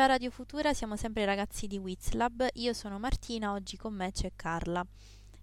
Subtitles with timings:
[0.00, 4.10] Ciao Radio Futura, siamo sempre i ragazzi di Wizlab, io sono Martina, oggi con me
[4.12, 4.82] c'è Carla.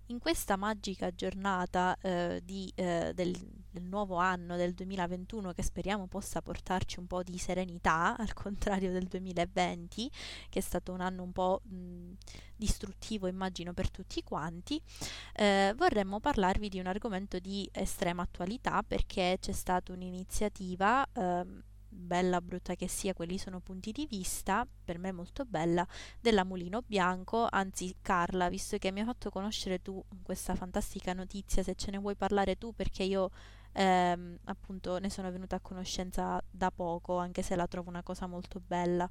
[0.08, 3.38] In questa magica giornata eh, di, eh, del,
[3.70, 8.92] del, nuovo anno, del 2021, che speriamo possa portarci un po' di serenità, al contrario
[8.92, 10.10] del 2020,
[10.50, 12.14] che è stato un anno un po' mh,
[12.56, 14.82] distruttivo, immagino, per tutti quanti,
[15.36, 21.64] eh, vorremmo parlarvi di un argomento di estrema attualità perché c'è stata un'iniziativa ehm,
[21.98, 25.86] bella brutta che sia, quelli sono punti di vista, per me molto bella,
[26.20, 31.64] della Mulino Bianco, anzi Carla, visto che mi hai fatto conoscere tu questa fantastica notizia,
[31.64, 33.30] se ce ne vuoi parlare tu, perché io
[33.74, 38.28] ehm, appunto ne sono venuta a conoscenza da poco, anche se la trovo una cosa
[38.28, 39.10] molto bella.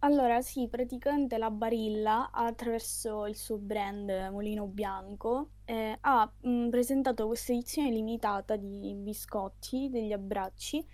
[0.00, 7.26] Allora, sì, praticamente la Barilla, attraverso il suo brand Mulino Bianco, eh, ha mh, presentato
[7.26, 10.86] questa edizione limitata di biscotti, degli abbracci,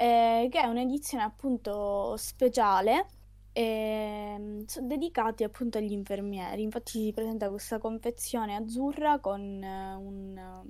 [0.00, 3.06] eh, che è un'edizione appunto speciale
[3.52, 6.62] eh, dedicati appunto agli infermieri.
[6.62, 10.64] Infatti si presenta questa confezione azzurra con eh, un,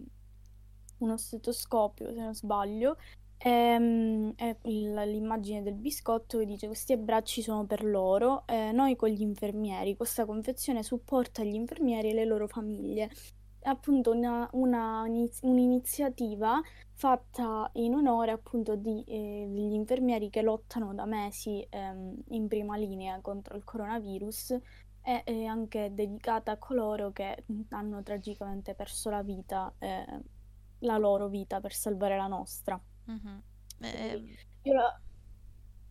[0.99, 2.97] uno stetoscopio, se non sbaglio,
[3.39, 9.11] ehm, e, l'immagine del biscotto che dice questi abbracci sono per loro, eh, noi con
[9.11, 9.95] gli infermieri.
[9.95, 13.09] Questa confezione supporta gli infermieri e le loro famiglie
[13.63, 16.61] appunto una, una, un'iniziativa
[16.93, 22.77] fatta in onore appunto di, eh, degli infermieri che lottano da mesi ehm, in prima
[22.77, 24.59] linea contro il coronavirus
[25.03, 30.05] e è anche dedicata a coloro che hanno tragicamente perso la vita, eh,
[30.81, 32.81] la loro vita per salvare la nostra.
[33.11, 33.39] Mm-hmm.
[33.81, 35.01] Eh, la...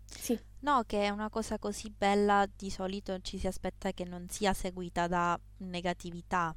[0.05, 0.39] sì.
[0.59, 4.53] No, che è una cosa così bella, di solito ci si aspetta che non sia
[4.53, 6.55] seguita da negatività,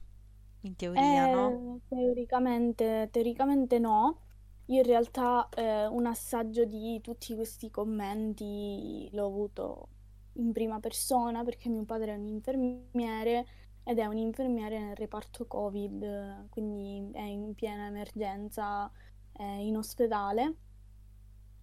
[0.62, 1.80] in teoria, Eh, no?
[1.88, 4.20] teoricamente, teoricamente no.
[4.66, 9.88] Io in realtà eh, un assaggio di tutti questi commenti l'ho avuto
[10.34, 13.46] in prima persona perché mio padre è un infermiere
[13.84, 18.90] ed è un infermiere nel reparto Covid, quindi è in piena emergenza,
[19.32, 20.56] è in ospedale.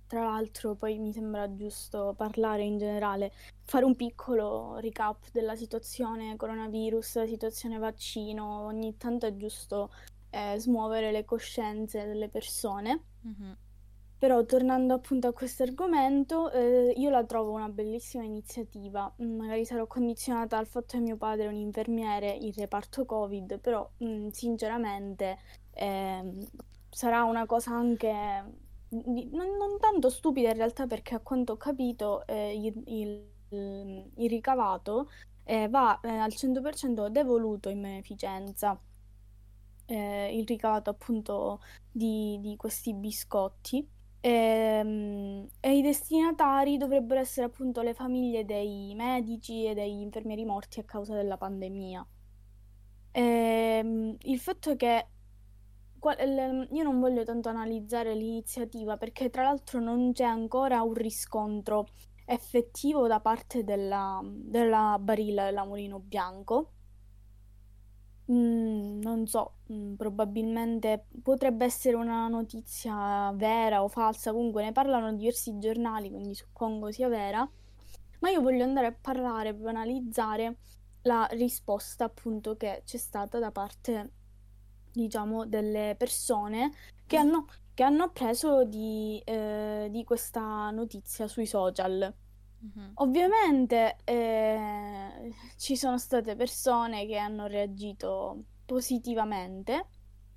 [0.10, 3.32] Tra l'altro poi mi sembra giusto parlare in generale,
[3.62, 9.92] fare un piccolo recap della situazione coronavirus, situazione vaccino, ogni tanto è giusto
[10.32, 13.04] eh, smuovere le coscienze delle persone.
[13.28, 13.52] Mm-hmm.
[14.18, 19.14] Però tornando appunto a questo argomento, eh, io la trovo una bellissima iniziativa.
[19.22, 23.60] Mm, magari sarò condizionata dal fatto che mio padre è un infermiere in reparto Covid,
[23.60, 25.38] però mh, mm, sinceramente
[25.74, 26.48] eh,
[26.90, 32.26] sarà una cosa anche non, non tanto stupida in realtà perché a quanto ho capito
[32.26, 33.32] eh, il, il,
[34.16, 35.10] il, ricavato
[35.44, 38.80] eh, va eh, al 100% devoluto in beneficenza.
[39.86, 41.62] Eh, il ricavato appunto
[41.92, 43.88] di, di questi biscotti
[44.22, 50.46] e, ehm, e, i destinatari dovrebbero essere appunto le famiglie dei medici e degli infermieri
[50.46, 52.06] morti a causa della pandemia.
[53.12, 55.08] E, ehm, il fatto è che
[56.72, 61.88] io non voglio tanto analizzare l'iniziativa perché tra l'altro non c'è ancora un riscontro
[62.26, 66.74] effettivo da parte della, della Barilla della Mulino Bianco.
[68.32, 75.12] Mm, non so, mm, probabilmente potrebbe essere una notizia vera o falsa, comunque ne parlano
[75.14, 77.50] diversi giornali, quindi suppongo sia vera.
[78.20, 80.58] Ma io voglio andare a parlare, per analizzare
[81.04, 84.12] la risposta appunto che c'è stata da parte
[84.92, 86.72] diciamo, delle persone
[87.06, 92.14] che hanno, che hanno appreso di, eh, di questa notizia sui social.
[92.62, 92.92] Mm-hmm.
[92.96, 99.88] Ovviamente eh, ci sono state persone che hanno reagito positivamente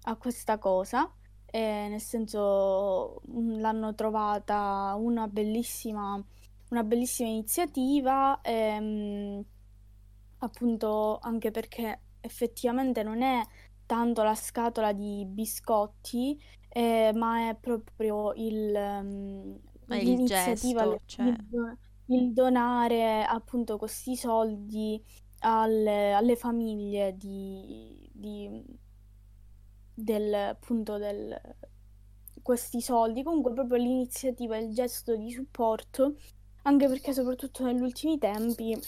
[0.05, 1.13] a questa cosa,
[1.47, 6.23] eh, nel senso mm, l'hanno trovata una bellissima,
[6.71, 9.45] una bellissima iniziativa, ehm,
[10.39, 13.43] appunto anche perché effettivamente non è
[13.87, 21.27] tanto la scatola di biscotti, eh, ma è proprio il, um, l'iniziativa, gesto, cioè...
[21.27, 25.03] il, il, donare appunto questi soldi
[25.41, 28.65] alle, alle famiglie di, di,
[29.95, 31.39] del, appunto del,
[32.43, 36.17] questi soldi, comunque proprio l'iniziativa, il gesto di supporto,
[36.63, 38.79] anche perché soprattutto negli ultimi tempi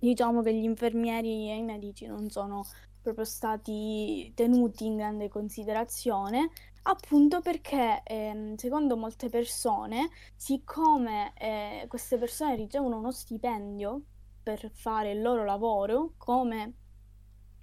[0.00, 2.64] diciamo che gli infermieri e i medici non sono
[3.00, 6.50] proprio stati tenuti in grande considerazione,
[6.82, 14.02] appunto perché ehm, secondo molte persone, siccome eh, queste persone ricevono uno stipendio
[14.42, 16.74] per fare il loro lavoro, come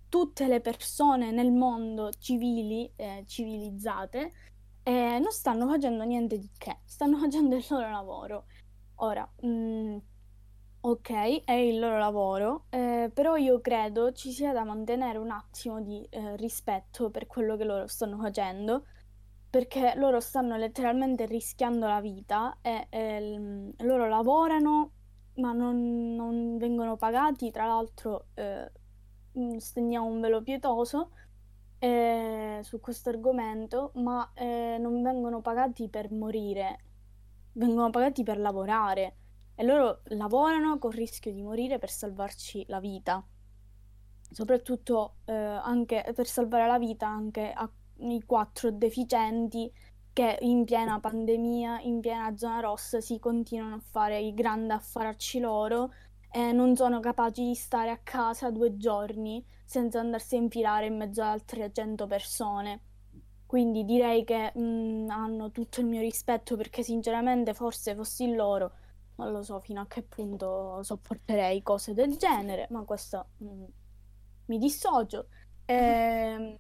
[0.10, 4.32] tutte le persone nel mondo civili, eh, civilizzate,
[4.84, 8.46] eh, non stanno facendo niente di che, stanno facendo il loro lavoro.
[8.96, 9.98] Ora, mh, mm,
[10.82, 15.82] Ok, è il loro lavoro, eh, però io credo ci sia da mantenere un attimo
[15.82, 18.86] di eh, rispetto per quello che loro stanno facendo,
[19.50, 24.92] perché loro stanno letteralmente rischiando la vita e eh, loro lavorano
[25.36, 28.72] ma non, non vengono pagati, tra l'altro eh,
[29.38, 31.12] mm, stendiamo un velo pietoso
[31.80, 36.80] eh, su questo argomento, ma eh, non vengono pagati per morire,
[37.54, 39.16] vengono pagati per lavorare
[39.60, 43.26] e loro lavorano col rischio di morire per salvarci la vita,
[44.30, 49.74] soprattutto eh, anche per salvare la vita anche ai quattro deficienti
[50.14, 55.40] che in piena pandemia, in piena zona rossa, si continuano a fare i grandi affaracci
[55.40, 55.92] loro
[56.30, 60.98] e non sono capaci di stare a casa due giorni senza andarsi a infilare in
[60.98, 62.82] mezzo ad altre 100 persone.
[63.48, 68.72] Quindi direi che mh, mm, hanno tutto il mio rispetto perché sinceramente forse fossi loro
[69.18, 73.66] non lo so fino a che punto sopporterei cose del genere, ma questo mh,
[74.46, 75.28] mi dissocio.
[75.66, 76.60] Eh,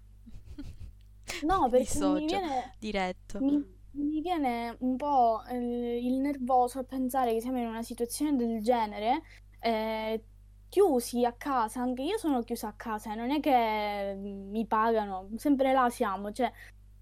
[1.41, 3.39] no, perché Dissocio, mi viene, diretto.
[3.39, 8.35] mi, mi viene un po' eh, il nervoso a pensare che siamo in una situazione
[8.35, 9.21] del genere,
[9.59, 10.23] eh,
[10.69, 15.29] chiusi a casa, anche io sono chiusa a casa, e non è che mi pagano,
[15.37, 16.51] sempre là siamo, cioè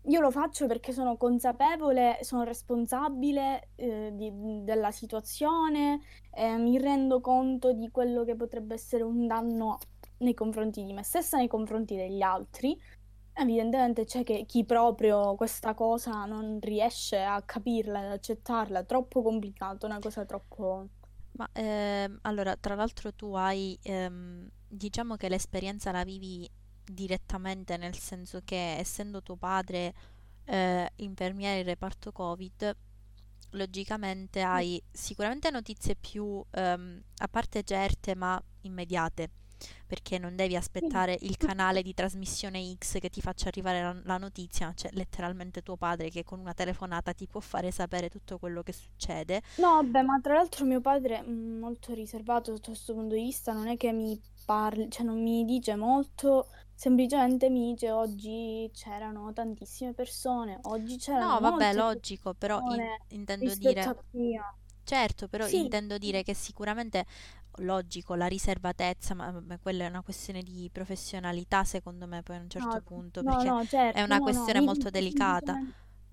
[0.08, 7.22] io lo faccio perché sono consapevole, sono responsabile eh, di- della situazione, eh, mi rendo
[7.22, 9.80] conto di quello che potrebbe essere un danno
[10.18, 12.80] nei confronti di me stessa, nei confronti degli altri.
[13.34, 19.86] Evidentemente c'è chi proprio questa cosa non riesce a capirla, ad accettarla, è troppo complicato,
[19.86, 20.88] una cosa troppo...
[21.32, 26.50] Ma ehm, allora, tra l'altro tu hai, ehm, diciamo che l'esperienza la vivi
[26.86, 29.94] direttamente, nel senso che essendo tuo padre
[30.46, 32.76] eh, infermiere in reparto Covid,
[33.52, 39.30] logicamente hai sicuramente notizie più, ehm, a parte certe, ma immediate,
[39.88, 44.18] perché non devi aspettare il canale di trasmissione X che ti faccia arrivare la, la
[44.18, 48.62] notizia, c'è letteralmente tuo padre che con una telefonata ti può fare sapere tutto quello
[48.64, 49.42] che succede.
[49.58, 53.54] No, vabbè, ma tra l'altro mio padre è molto riservato sotto questo punto di vista,
[53.54, 59.32] non è che mi parli, cioè non mi dice molto, semplicemente mi dice oggi c'erano
[59.34, 63.92] tantissime persone, oggi c'erano No, vabbè, logico, però in- intendo dire,
[64.84, 67.06] certo, però Sì, intendo dire che sicuramente,
[67.60, 72.40] logico, la riservatezza, ma ma quella è una questione di professionalità, secondo me, poi a
[72.42, 75.58] un certo no, punto, no, perché no, è certo, una no, no, questione molto delicata.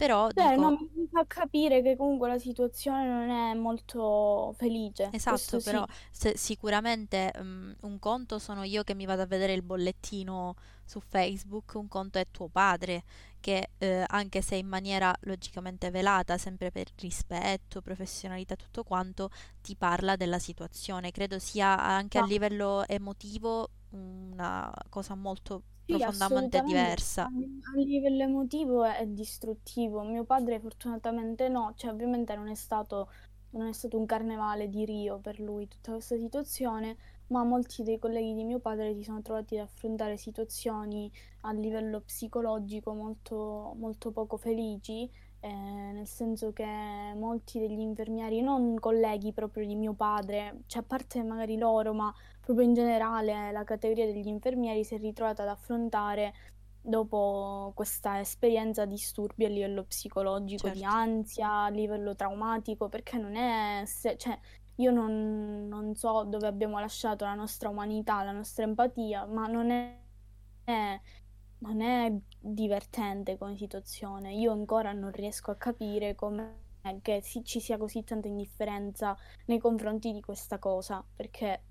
[0.03, 4.55] Però Cioè, no, dico, mi mi fa capire che comunque la situazione non è molto
[4.57, 6.33] felice, questo esatto, però sì.
[6.35, 10.55] sicuramente mm, un conto sono io che mi vado a vedere il bollettino
[10.85, 13.05] su Facebook, un conto è tuo padre,
[13.41, 19.29] che eh, anche se in maniera logicamente velata, sempre per rispetto, professionalità, tutto quanto,
[19.61, 21.11] ti parla della situazione.
[21.11, 22.27] Credo sia anche a No.
[22.27, 27.33] livello emotivo una cosa molto Sì, profondamente diversa.
[27.75, 30.03] a livello emotivo è, è distruttivo.
[30.03, 33.11] Mio padre fortunatamente no, cioè ovviamente non è stato,
[33.51, 36.97] non è stato un carnevale di Rio per lui tutta questa situazione,
[37.29, 41.11] ma molti dei colleghi di mio padre si sono trovati ad affrontare situazioni
[41.43, 46.65] a livello psicologico molto, molto poco felici, eh, nel senso che
[47.17, 52.13] molti degli infermieri, non colleghi proprio di mio padre, cioè a parte magari loro, ma
[52.43, 56.35] proprio in generale la categoria degli infermieri si è ritrovata ad affrontare
[56.81, 60.97] dopo questa esperienza disturbi a livello psicologico, di Certo.
[60.97, 64.39] ansia, a livello traumatico, perché non è, se- cioè,
[64.77, 69.71] io non, non so dove abbiamo lasciato la nostra umanità, la nostra empatia, ma non
[69.71, 69.99] è,
[70.65, 71.01] è-
[71.59, 74.35] non è divertente come situazione.
[74.35, 76.61] Io ancora non riesco a capire come
[77.01, 81.63] che si- ci sia così tanta indifferenza nei confronti di questa cosa, perché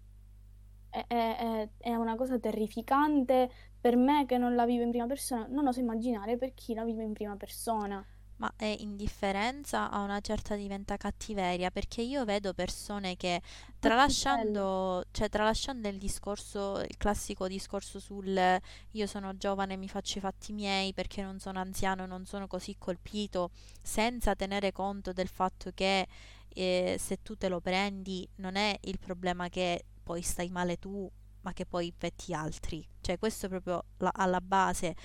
[0.92, 3.50] è, è- è- una cosa terrificante
[3.82, 6.84] per me che non la vivo in prima persona, non oso immaginare per chi la
[6.86, 8.06] vive in prima persona.
[8.38, 13.40] Ma è indifferenza a una certa diventa cattiveria, perché io vedo persone che
[13.78, 18.60] tralasciando, cioè tralasciando il discorso, il classico discorso sul
[18.92, 22.76] io sono giovane, mi faccio i fatti miei perché non sono anziano, non sono così
[22.80, 26.08] colpito, senza tenere conto del fatto che
[26.54, 31.10] eh, se tu te lo prendi non è il problema che poi stai male tu,
[31.42, 32.86] ma che poi infetti altri.
[33.02, 34.96] Cioè questo è proprio la- alla base.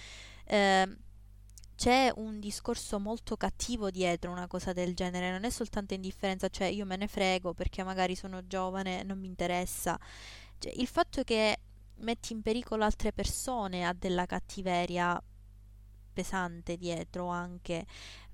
[0.46, 0.96] Ehm,
[1.76, 6.68] c'è un discorso molto cattivo dietro una cosa del genere, non è soltanto indifferenza, cioè
[6.68, 9.98] io me ne frego perché magari sono giovane, non mi interessa.
[10.58, 11.58] Cioè, il fatto che
[11.98, 15.22] metti in pericolo altre persone ha della cattiveria
[16.12, 17.84] pesante dietro anche,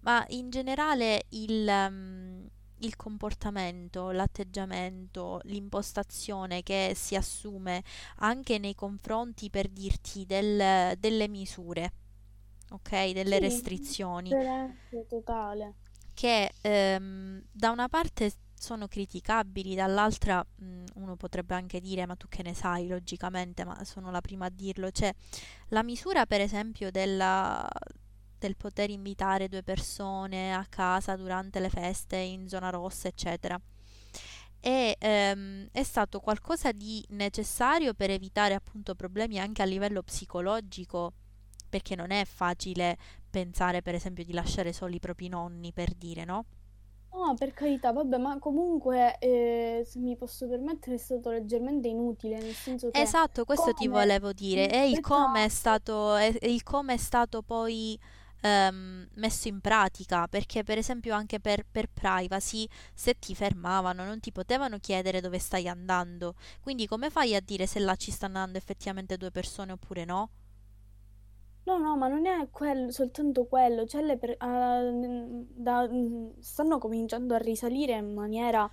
[0.03, 2.47] ma in generale il, mm,
[2.83, 7.83] il comportamento, l'atteggiamento, l'impostazione che si assume
[8.17, 11.93] anche nei confronti, per dirti, del- delle misure,
[12.71, 13.13] ok?
[13.13, 14.37] Delle Sì, restrizioni,
[15.09, 15.75] totale.
[16.15, 22.29] che ehm, da una parte sono criticabili, dall'altra mh, uno potrebbe anche dire, ma tu
[22.29, 25.13] che ne sai, logicamente, ma sono la prima a dirlo, cioè
[25.69, 27.69] la misura per esempio della,
[28.47, 33.61] del poter invitare due persone a casa durante le feste in zona rossa, eccetera.
[34.65, 41.13] E, ehm, è stato qualcosa di necessario per evitare appunto problemi anche a livello psicologico,
[41.69, 42.97] perché non è facile
[43.29, 46.45] pensare per esempio di lasciare soli i propri nonni, per dire, no?
[47.15, 52.41] No, per carità, vabbè, ma comunque, eh, se mi posso permettere, è stato leggermente inutile,
[52.41, 53.89] nel senso che Esatto, questo ti come...
[53.89, 54.67] volevo dire.
[54.67, 55.49] Mm, E il come è Esatto.
[55.49, 57.99] stato, è il come è stato poi
[58.43, 64.21] ehm, messo in pratica, perché per esempio anche per, per privacy, se ti fermavano, non
[64.21, 66.35] ti potevano chiedere dove stai andando.
[66.61, 70.31] Quindi come fai a dire se là ci stanno andando effettivamente due persone oppure no?
[71.65, 75.89] No, no, ma non è quello, soltanto quello, cioè le per- n- da-
[76.41, 78.69] stanno cominciando a risalire in maniera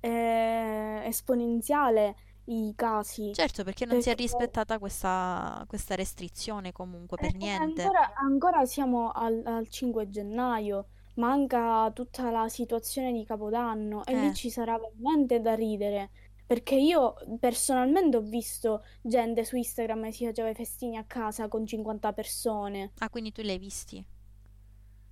[0.00, 7.18] eh, esponenziale i casi, Certo, perché non si è perché rispettata questa, questa restrizione comunque
[7.18, 7.92] eh, per niente.
[7.92, 14.32] ancora, ancora siamo al, al 5 gennaio, manca tutta la situazione di Capodanno e lì
[14.32, 16.10] Eh, ci sarà veramente da ridere,
[16.46, 21.48] perché io personalmente ho visto gente su Instagram che si faceva i festini a casa
[21.48, 22.92] con 50 persone.
[23.00, 24.04] ah, quindi tu li hai visti?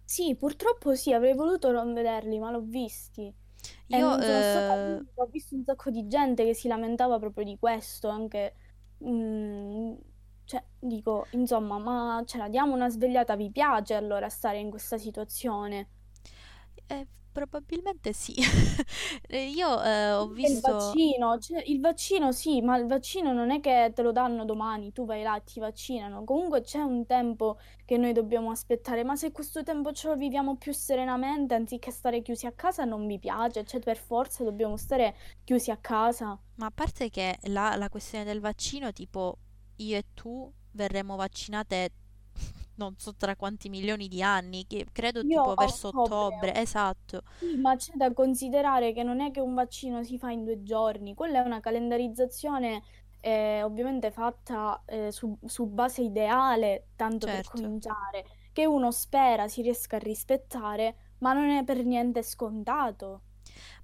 [0.03, 3.31] Sì, purtroppo sì, avrei voluto non vederli, ma l'ho visti.
[3.95, 8.55] Io, eh, ho visto un sacco di gente che si lamentava proprio di questo, anche,
[9.05, 9.95] mm,
[10.45, 14.99] cioè, dico, insomma, ma ce la diamo una svegliata, vi piace allora stare in questa
[14.99, 15.89] situazione?
[16.89, 18.35] eh, probabilmente sì.
[19.29, 20.71] Eh, Io eh, ho Anche il visto...
[20.71, 24.93] vaccino, cioè, il vaccino sì, ma il vaccino non è che te lo danno domani,
[24.93, 26.25] tu vai là ti vaccinano.
[26.25, 30.57] Comunque c'è un tempo che noi dobbiamo aspettare, ma se questo tempo ce lo viviamo
[30.57, 35.15] più serenamente, anziché stare chiusi a casa, non mi piace, cioè per forza dobbiamo stare
[35.45, 36.39] chiusi a casa.
[36.57, 39.39] Ma a parte che la, la questione del vaccino, tipo
[39.77, 41.91] io e tu verremo vaccinate
[42.77, 47.23] non so tra quanti milioni di anni, che credo Io tipo verso ottobre, ottobre, esatto.
[47.39, 50.63] sì, ma c'è da considerare che non è che un vaccino si fa in due
[50.63, 52.83] giorni, quella è una calendarizzazione
[53.21, 57.45] eh, ovviamente fatta eh, su, su base ideale, tanto per Certo.
[57.45, 63.23] cominciare, che uno spera si riesca a rispettare, ma non è per niente scontato,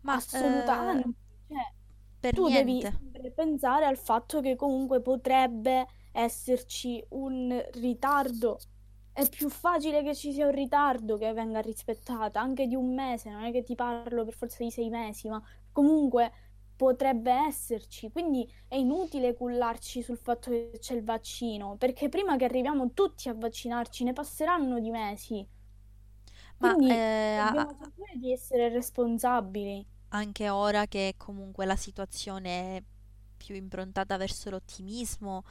[0.03, 1.17] Ma eh, assolutamente.
[1.49, 1.75] Cioè,
[2.21, 2.99] per tu devi niente.
[2.99, 8.65] sempre pensare al fatto che comunque potrebbe esserci un ritardo.
[9.13, 13.31] È più facile che ci sia un ritardo che venga rispettata, anche di un mese,
[13.31, 15.41] non è che ti parlo per forza di sei mesi, ma
[15.71, 16.33] comunque
[16.75, 18.11] potrebbe esserci.
[18.11, 23.29] Quindi è inutile cullarci sul fatto che c'è il vaccino, perché prima che arriviamo tutti
[23.29, 25.47] a vaccinarci ne passeranno di mesi.
[26.59, 29.85] Ma Quindi eh, dobbiamo cercare di essere responsabili.
[30.09, 32.83] anche ora che comunque la situazione è
[33.37, 35.45] più improntata verso l'ottimismo,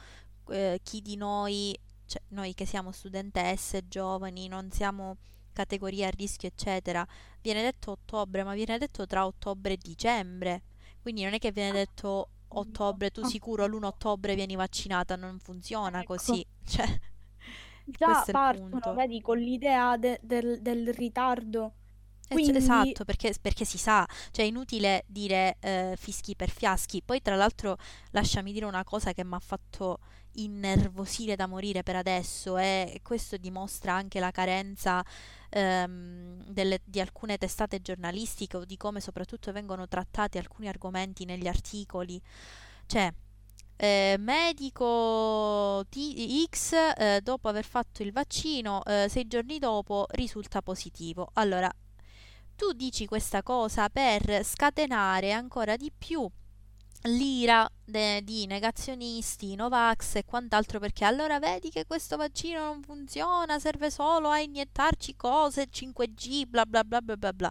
[0.48, 1.76] eh, chi di noi,
[2.10, 5.18] cioè noi che siamo studentesse, giovani, non siamo
[5.52, 7.06] categoria a rischio, eccetera,
[7.40, 10.62] viene detto ottobre, ma viene detto tra ottobre e dicembre.
[11.00, 13.86] Quindi non è che viene detto ottobre, tu sicuro l'1 appunto.
[13.86, 16.14] ottobre vieni vaccinata, non funziona Ecco.
[16.16, 16.44] così.
[16.66, 17.00] Cioè,
[17.84, 21.74] Già partono, vedi, con l'idea de- del, del ritardo.
[22.32, 27.02] Eh, Quindi, Esatto, perché, perché si sa, cioè è inutile dire eh, fischi per fiaschi.
[27.04, 27.76] Poi tra l'altro
[28.12, 29.98] lasciami dire una cosa che mi ha fatto
[30.34, 35.02] innervosire da morire per adesso e questo dimostra anche la carenza
[35.50, 41.48] ehm, delle- di alcune testate giornalistiche o di come soprattutto vengono trattati alcuni argomenti negli
[41.48, 42.20] articoli.
[42.86, 43.12] Cioè,
[43.76, 50.62] eh, medico T- X eh, dopo aver fatto il vaccino, eh, sei giorni dopo risulta
[50.62, 51.30] positivo.
[51.34, 51.70] Allora,
[52.60, 56.30] tu dici questa cosa per scatenare ancora di più
[57.04, 63.58] l'ira de- di negazionisti, Novax e quant'altro, perché allora vedi che questo vaccino non funziona,
[63.58, 67.50] serve solo a iniettarci cose, 5G, bla bla bla bla bla bla.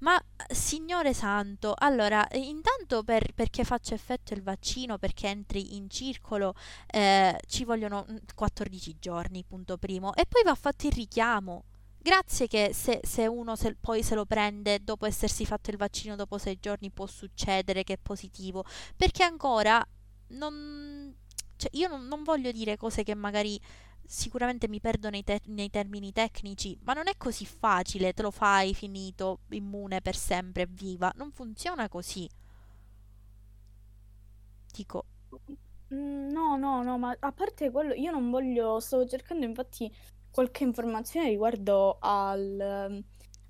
[0.00, 6.52] Ma Signore Santo, allora, intanto per- perché faccia effetto il vaccino, perché entri in circolo,
[6.88, 11.64] eh, ci vogliono mm, 14 giorni, punto primo, e poi va fatto il richiamo.
[12.06, 16.14] Grazie che se, se uno se- poi se lo prende dopo essersi fatto il vaccino
[16.14, 18.64] dopo sei giorni può succedere che è positivo,
[18.96, 19.84] perché ancora
[20.28, 21.12] non...
[21.56, 23.60] cioè io non, non voglio dire cose che magari
[24.04, 28.30] sicuramente mi perdo nei, te- nei termini tecnici, ma non è così facile, te lo
[28.30, 31.10] fai finito, immune per sempre, viva.
[31.16, 32.28] Non funziona così.
[34.72, 35.04] Dico,
[35.92, 39.90] Mm, No, no, no, ma a parte quello, io non voglio, stavo cercando infatti
[40.36, 43.02] qualche informazione riguardo al, ehm,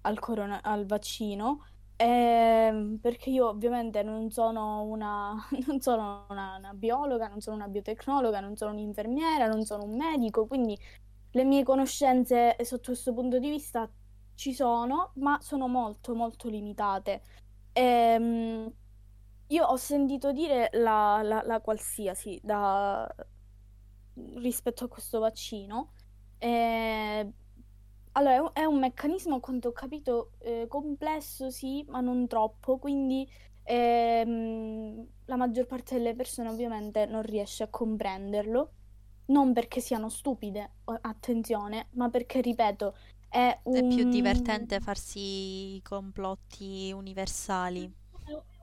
[0.02, 1.64] al corona- al vaccino,
[1.96, 5.34] ehm, perché io ovviamente non sono una,
[5.66, 9.96] non sono una, una biologa, non sono una biotecnologa, non sono un'infermiera, non sono un
[9.96, 10.78] medico, quindi
[11.32, 13.90] le mie conoscenze sotto questo punto di vista
[14.34, 17.22] ci sono, ma sono molto, molto limitate.
[17.72, 18.72] Ehm,
[19.48, 23.06] io ho sentito dire la, la- la qualsiasi da-
[24.36, 25.92] rispetto a questo vaccino.
[26.46, 27.32] Eh,
[28.12, 32.78] allora, è un, un meccanismo, a quanto ho capito, eh, complesso, sì, ma non troppo,
[32.78, 33.28] quindi
[33.64, 38.72] ehm, la maggior parte delle persone ovviamente non riesce a comprenderlo,
[39.26, 40.70] non perché siano stupide,
[41.02, 42.94] attenzione, ma perché, ripeto,
[43.28, 44.08] è è più un...
[44.08, 47.92] divertente farsi complotti universali.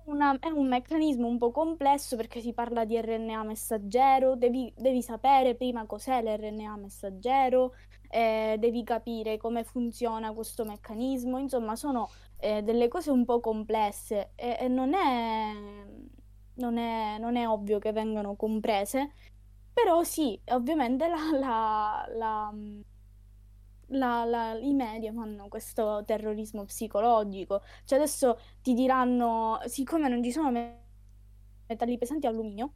[0.06, 5.02] Una- è un meccanismo un po' complesso perché si parla di RNA messaggero, devi, devi
[5.02, 7.74] sapere prima cos'è l'RNA messaggero,
[8.10, 14.32] eh, devi capire come funziona questo meccanismo, insomma, sono eh, delle cose un po' complesse
[14.36, 15.54] e, e non è,
[16.56, 19.12] non è- non è ovvio che vengano comprese,
[19.74, 22.54] però sì, ovviamente la, la- la-
[23.94, 27.62] la- la- i media fanno questo terrorismo psicologico.
[27.86, 30.82] Cioè adesso ti diranno, siccome non ci sono me-
[31.68, 32.74] metalli pesanti alluminio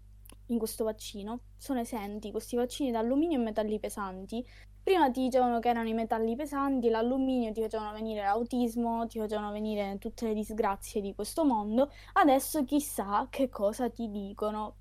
[0.47, 4.45] in questo vaccino, sono esenti questi vaccini da alluminio e metalli pesanti.
[4.83, 9.51] Prima ti dicevano che erano i metalli pesanti, l'alluminio ti facevano venire l'autismo, ti facevano
[9.51, 11.91] venire tutte le disgrazie di questo mondo.
[12.13, 14.75] Adesso chissà che cosa ti dicono.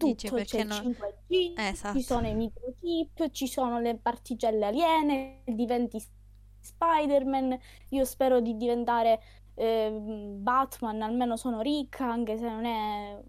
[0.00, 0.82] Tutto, c'è perché il non...
[0.82, 2.02] 5G, Eh, ci esatto.
[2.02, 6.02] sono i microchip, ci sono le particelle aliene, diventi
[6.60, 7.58] Spider-Man.
[7.90, 9.20] Io spero di diventare
[9.54, 13.22] ehm, Batman, almeno sono ricca, anche se non è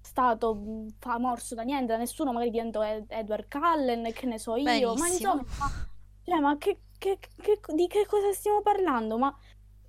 [0.00, 4.94] stato famorso da niente, da nessuno, magari divento Ed- Edward Cullen, che ne so io.
[4.96, 5.08] Ma Benissimo.
[5.08, 5.44] insomma,
[6.22, 9.18] cioè, ma che, che- che- di che cosa stiamo parlando?
[9.18, 9.34] Ma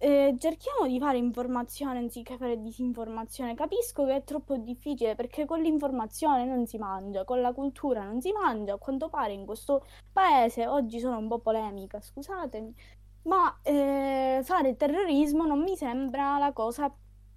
[0.02, 3.54] eh, cerchiamo di fare informazione anziché fare disinformazione.
[3.54, 8.22] Capisco che è troppo difficile perché con l'informazione non si mangia, con la cultura non
[8.22, 8.74] si mangia.
[8.74, 12.74] A quanto pare in questo paese, oggi sono un po' polemica, scusatemi,
[13.24, 16.90] ma eh, fare terrorismo non mi sembra la cosa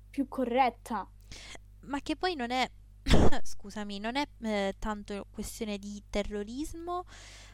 [0.09, 1.07] più corretta.
[1.81, 2.71] Ma che poi non è,
[3.43, 7.07] scusami, non è eh, tanto questione di terrorismo,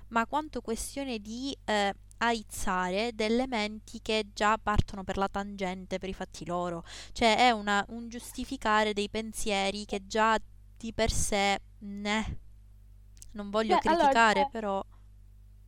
[0.09, 6.09] ma quanto questione di eh, aizzare delle menti che già partono per la tangente per
[6.09, 6.85] i fatti loro.
[7.13, 10.39] Cioè è una- un giustificare dei pensieri che già
[10.77, 12.39] di per sé, ne,
[13.33, 14.85] non voglio Beh, allora criticare, c'è però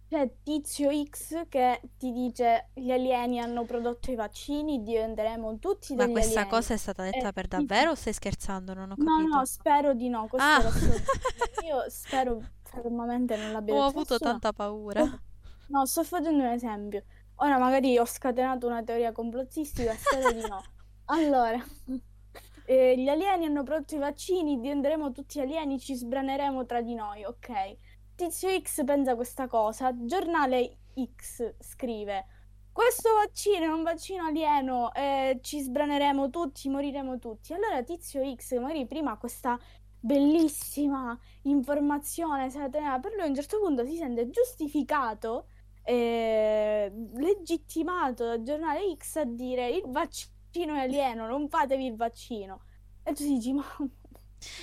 [0.08, 6.08] c'è Tizio X che ti dice gli alieni hanno prodotto i vaccini, diventeremo tutti Ma
[6.08, 6.46] degli questa alieni.
[6.46, 8.74] cosa è stata detta E per davvero o stai scherzando?
[8.74, 9.46] Non ho No, no, capito.
[9.46, 10.62] spero di no, Ah,
[11.64, 14.20] io, spero fermamente non l'abbia ho avuto nessuno.
[14.20, 15.02] tanta paura.
[15.70, 17.04] No, sto facendo un esempio.
[17.36, 20.62] Ora magari ho scatenato una teoria complottistica, spero di no.
[21.10, 21.58] Allora,
[22.64, 27.24] eh, gli alieni hanno prodotto i vaccini, diventeremo tutti alieni, ci sbraneremo tra di noi,
[27.24, 27.76] ok?
[28.14, 30.78] Tizio X pensa questa cosa, giornale
[31.16, 32.26] X scrive:
[32.72, 37.52] Questo vaccino è un vaccino alieno, eh, ci sbraneremo tutti, moriremo tutti.
[37.54, 39.58] Allora Tizio X, magari prima questa
[40.00, 45.48] bellissima informazione se la teneva per lui, a un certo punto si sente giustificato,
[45.82, 52.62] eh, legittimato dal giornale X a dire il vaccino è alieno, non fatevi il vaccino.
[53.02, 53.64] E tu dici, ma,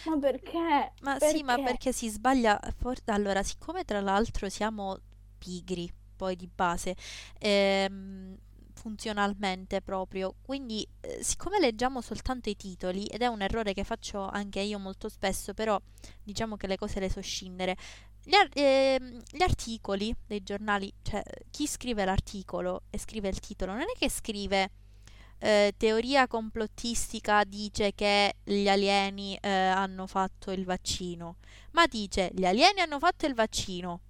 [0.03, 0.93] ma perché?
[0.99, 1.59] Ma sì, ma Perché?
[1.59, 2.59] perché si sbaglia?
[2.77, 4.97] for- Allora, siccome tra l'altro siamo
[5.37, 6.95] pigri, poi di base,
[7.39, 8.35] ehm,
[8.73, 14.27] funzionalmente proprio, quindi eh, siccome leggiamo soltanto i titoli, ed è un errore che faccio
[14.27, 15.79] anche io molto spesso, però
[16.23, 17.75] diciamo che le cose le so scindere.
[18.27, 23.71] Gli, ar- ehm, gli articoli dei giornali, cioè chi scrive l'articolo e scrive il titolo,
[23.71, 24.69] non è che scrive
[25.39, 31.37] eh, teoria complottistica dice che gli alieni eh, hanno fatto il vaccino,
[31.71, 34.01] ma dice gli alieni hanno fatto il vaccino.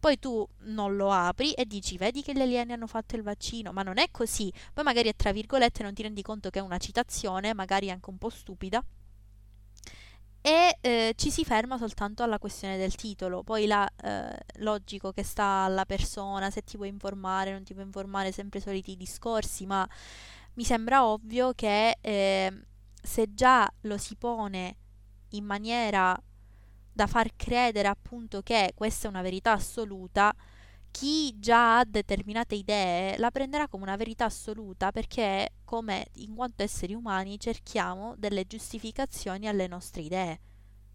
[0.00, 3.70] Poi tu non lo apri e dici, vedi che gli alieni hanno fatto il vaccino,
[3.70, 4.52] ma non è così.
[4.72, 8.10] Poi magari è tra virgolette non ti rendi conto che è una citazione, magari anche
[8.10, 8.84] un po' stupida,
[10.42, 13.42] e eh, ci si ferma soltanto alla questione del titolo.
[13.44, 17.86] Poi là, eh, logico che sta alla persona, se ti vuoi informare, non ti vuoi
[17.86, 19.88] informare, sempre i soliti discorsi, ma
[20.54, 22.52] mi sembra ovvio che eh,
[23.00, 24.76] se già lo si pone
[25.30, 26.20] in maniera
[26.92, 30.34] da far credere appunto che questa è una verità assoluta,
[30.92, 36.62] chi già ha determinate idee la prenderà come una verità assoluta perché come in quanto
[36.62, 40.40] esseri umani cerchiamo delle giustificazioni alle nostre idee,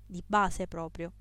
[0.06, 1.12] di base proprio.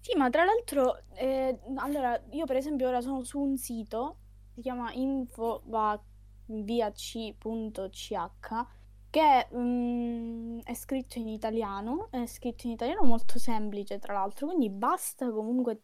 [0.00, 4.16] Sì, ma tra l'altro, eh, allora, io per esempio ora sono su un sito,
[4.52, 6.02] si chiama infovac.ch,
[9.10, 14.70] che mm, è scritto in italiano, è scritto in italiano molto semplice tra l'altro, quindi
[14.70, 15.82] basta comunque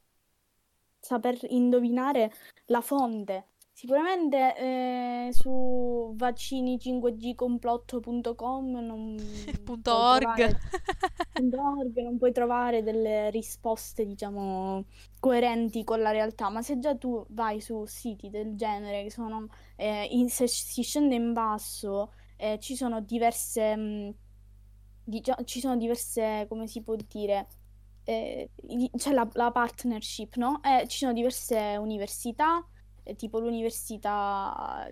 [1.00, 2.32] saper indovinare
[2.66, 3.46] la fonte.
[3.72, 9.16] Sicuramente eh, su vaccini5gcomplotto.com non
[9.64, 10.56] Punto org.
[11.34, 14.84] trovare, org non puoi trovare delle risposte, diciamo,
[15.20, 19.46] coerenti con la realtà, ma se già tu vai su siti del genere che sono,
[19.76, 24.14] eh, in, se si scende in basso, eh, ci sono diverse, mh,
[25.04, 27.46] dicia- ci sono diverse, come si può dire,
[28.08, 28.50] eh,
[28.96, 30.60] c'è la, la partnership, no?
[30.62, 32.66] Eh, ci sono diverse università,
[33.02, 34.88] eh, tipo l'università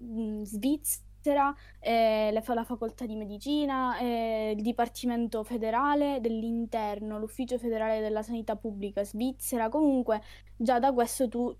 [0.00, 8.00] mm, svizzera, eh, la, la facoltà di medicina, eh, il Dipartimento federale dell'interno, l'Ufficio federale
[8.00, 9.70] della sanità pubblica svizzera.
[9.70, 10.20] Comunque,
[10.56, 11.56] già da questo tu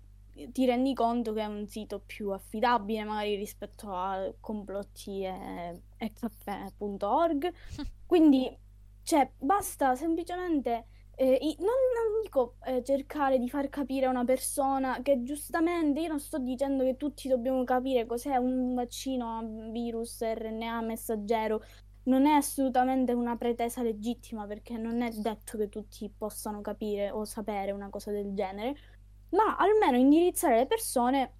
[0.51, 6.13] ti rendi conto che è un sito più affidabile magari rispetto a complotti e, e
[6.13, 7.51] caffè.org.
[8.05, 8.55] Quindi
[9.05, 14.99] cioè, basta semplicemente, eh, non, non dico eh, cercare di far capire a una persona
[15.03, 20.23] che giustamente, io non sto dicendo che tutti dobbiamo capire cos'è un vaccino a virus
[20.23, 21.61] RNA messaggero,
[22.05, 27.25] non è assolutamente una pretesa legittima perché non è detto che tutti possano capire o
[27.25, 28.75] sapere una cosa del genere,
[29.29, 31.33] ma almeno indirizzare le persone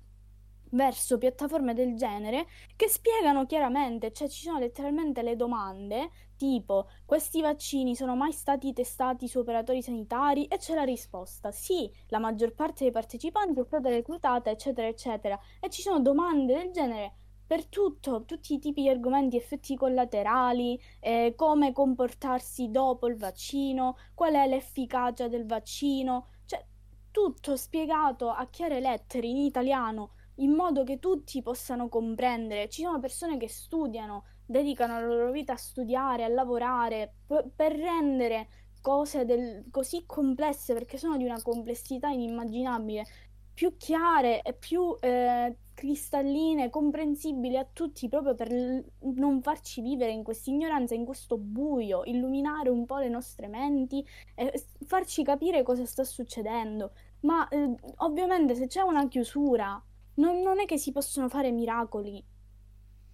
[0.72, 7.42] verso piattaforme del genere che spiegano chiaramente, cioè ci sono letteralmente le domande tipo questi
[7.42, 10.46] vaccini sono mai stati testati su operatori sanitari?
[10.46, 15.40] E c'è la risposta sì, la maggior parte dei partecipanti è stata reclutata eccetera eccetera.
[15.60, 17.14] E ci sono domande del genere
[17.46, 23.98] per tutto, tutti i tipi di argomenti, effetti collaterali, eh, come comportarsi dopo il vaccino,
[24.16, 26.66] qual è l'efficacia del vaccino, cioè
[27.12, 32.68] tutto spiegato a chiare lettere in italiano in modo che tutti possano comprendere.
[32.68, 37.76] Ci sono persone che studiano, dedicano la loro vita a studiare, a lavorare, p- per
[37.76, 38.48] rendere
[38.82, 43.06] cose del- così complesse, perché sono di una complessità inimmaginabile,
[43.54, 48.84] più chiare e più eh, cristalline, comprensibili a tutti, proprio per l-
[49.16, 54.06] non farci vivere in questa ignoranza, in questo buio, illuminare un po' le nostre menti
[54.36, 54.52] e
[54.86, 56.92] farci capire cosa sta succedendo.
[57.22, 59.82] Ma eh, ovviamente se c'è una chiusura
[60.16, 62.24] non, non è che si possono fare miracoli.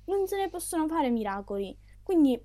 [0.05, 1.75] Non se ne possono fare miracoli.
[2.03, 2.39] Quindi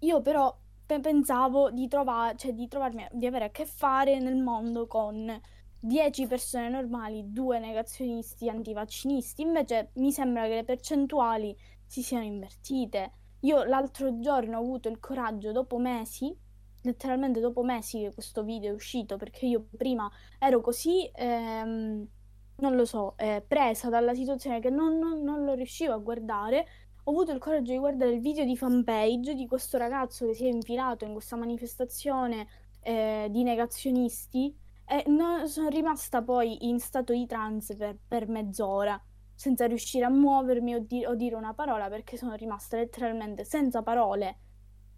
[0.00, 0.54] io però
[0.86, 5.40] pe- pensavo di, trova- cioè, di trovarmi, di avere a che fare nel mondo con
[5.80, 9.42] 10 persone normali, 2 negazionisti antivaccinisti.
[9.42, 13.12] Invece mi sembra che le percentuali si siano invertite.
[13.40, 16.34] Io l'altro giorno ho avuto il coraggio, dopo mesi,
[16.82, 21.10] letteralmente dopo mesi che questo video è uscito, perché io prima ero così...
[21.14, 22.08] Ehm,
[22.56, 26.66] non lo so, eh, presa dalla situazione che non, non, non lo riuscivo a guardare,
[27.04, 30.46] ho avuto il coraggio di guardare il video di fanpage di questo ragazzo che si
[30.46, 32.46] è infilato in questa manifestazione
[32.80, 39.00] eh, di negazionisti e non, sono rimasta poi in stato di trance per, per mezz'ora
[39.34, 43.82] senza riuscire a muovermi o, di- o, dire una parola perché sono rimasta letteralmente senza
[43.82, 44.38] parole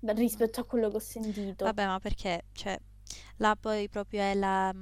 [0.00, 1.64] rispetto a quello che ho sentito.
[1.64, 2.78] Vabbè, ma perché, cioè,
[3.38, 4.72] là poi proprio è la...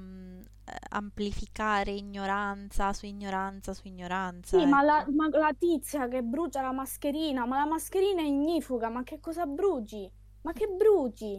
[0.64, 4.56] Mm, amplificare ignoranza su ignoranza su ignoranza.
[4.56, 4.70] Sì, ecco.
[4.70, 9.02] ma, la, ma la tizia che brucia la mascherina, ma la mascherina è ignifuga, ma
[9.02, 10.10] che cosa bruci?
[10.42, 11.34] Ma che bruci?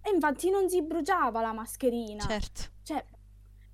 [0.00, 2.24] E infatti non si bruciava la mascherina.
[2.24, 2.62] Certo.
[2.82, 3.04] Cioè,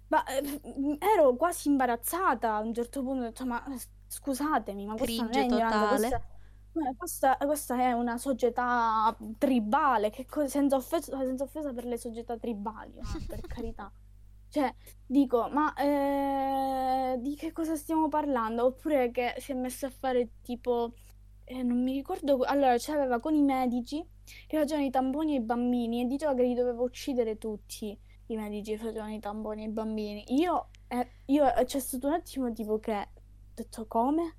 [0.08, 0.60] ma, eh,
[0.98, 3.62] ero quasi imbarazzata a un certo punto, ho detto, ma
[4.06, 10.24] scusatemi, ma questa Cringe non è ignoranza, questa, questa, questa, è una società tribale, che
[10.24, 12.94] co- senza, offesa, senza offesa per le società tribali,
[13.26, 13.92] per carità.
[14.54, 14.72] Cioè,
[15.04, 18.66] dico, ma eh, di che cosa stiamo parlando?
[18.66, 20.92] Oppure che si è messo a fare tipo,
[21.42, 24.06] eh, non mi ricordo, allora c'aveva con i medici
[24.46, 28.70] che facevano i tamponi ai bambini e diceva che li doveva uccidere tutti i medici
[28.70, 30.22] che facevano i tamponi ai bambini.
[30.36, 33.06] Io, eh, io c'è stato un attimo tipo che ho
[33.54, 34.36] detto come?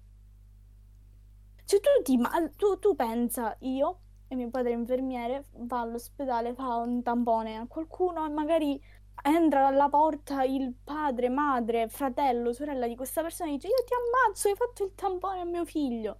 [1.65, 6.77] Cioè tu, ti, ma, tu, tu pensa, io e mio padre infermiere va all'ospedale, fa
[6.77, 8.81] un tampone a qualcuno e magari
[9.23, 13.93] entra dalla porta il padre, madre, fratello, sorella di questa persona e dice io ti
[13.93, 16.19] ammazzo, hai fatto il tampone a mio figlio.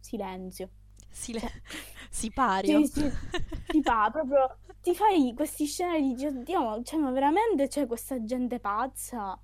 [0.00, 0.70] Silenzio.
[1.10, 1.62] Sile-
[2.10, 2.80] sipario.
[2.80, 3.18] Sì, sì,
[3.70, 8.22] si fa proprio ti fai questi scenari, dici, oddio, ma, cioè, ma veramente c'è questa
[8.24, 9.40] gente pazza?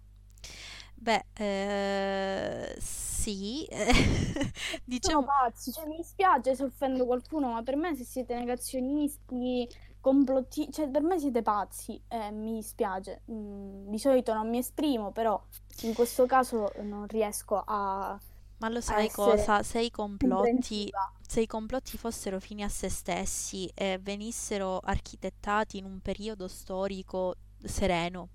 [0.96, 3.66] Beh, eh, sì,
[4.98, 9.68] Sono diciamo, pazzi, cioè mi dispiace se offendo qualcuno, ma per me se siete negazionisti,
[10.04, 13.22] complotti, cioè per me siete pazzi, eh, mi dispiace.
[13.30, 15.42] Mm, di solito non mi esprimo, però
[15.82, 18.18] in questo caso non riesco a,
[18.58, 19.62] ma lo sai cosa?
[19.62, 20.90] Se i complotti,
[21.20, 27.34] se i complotti fossero fini a se stessi e venissero architettati in un periodo storico
[27.62, 28.28] sereno,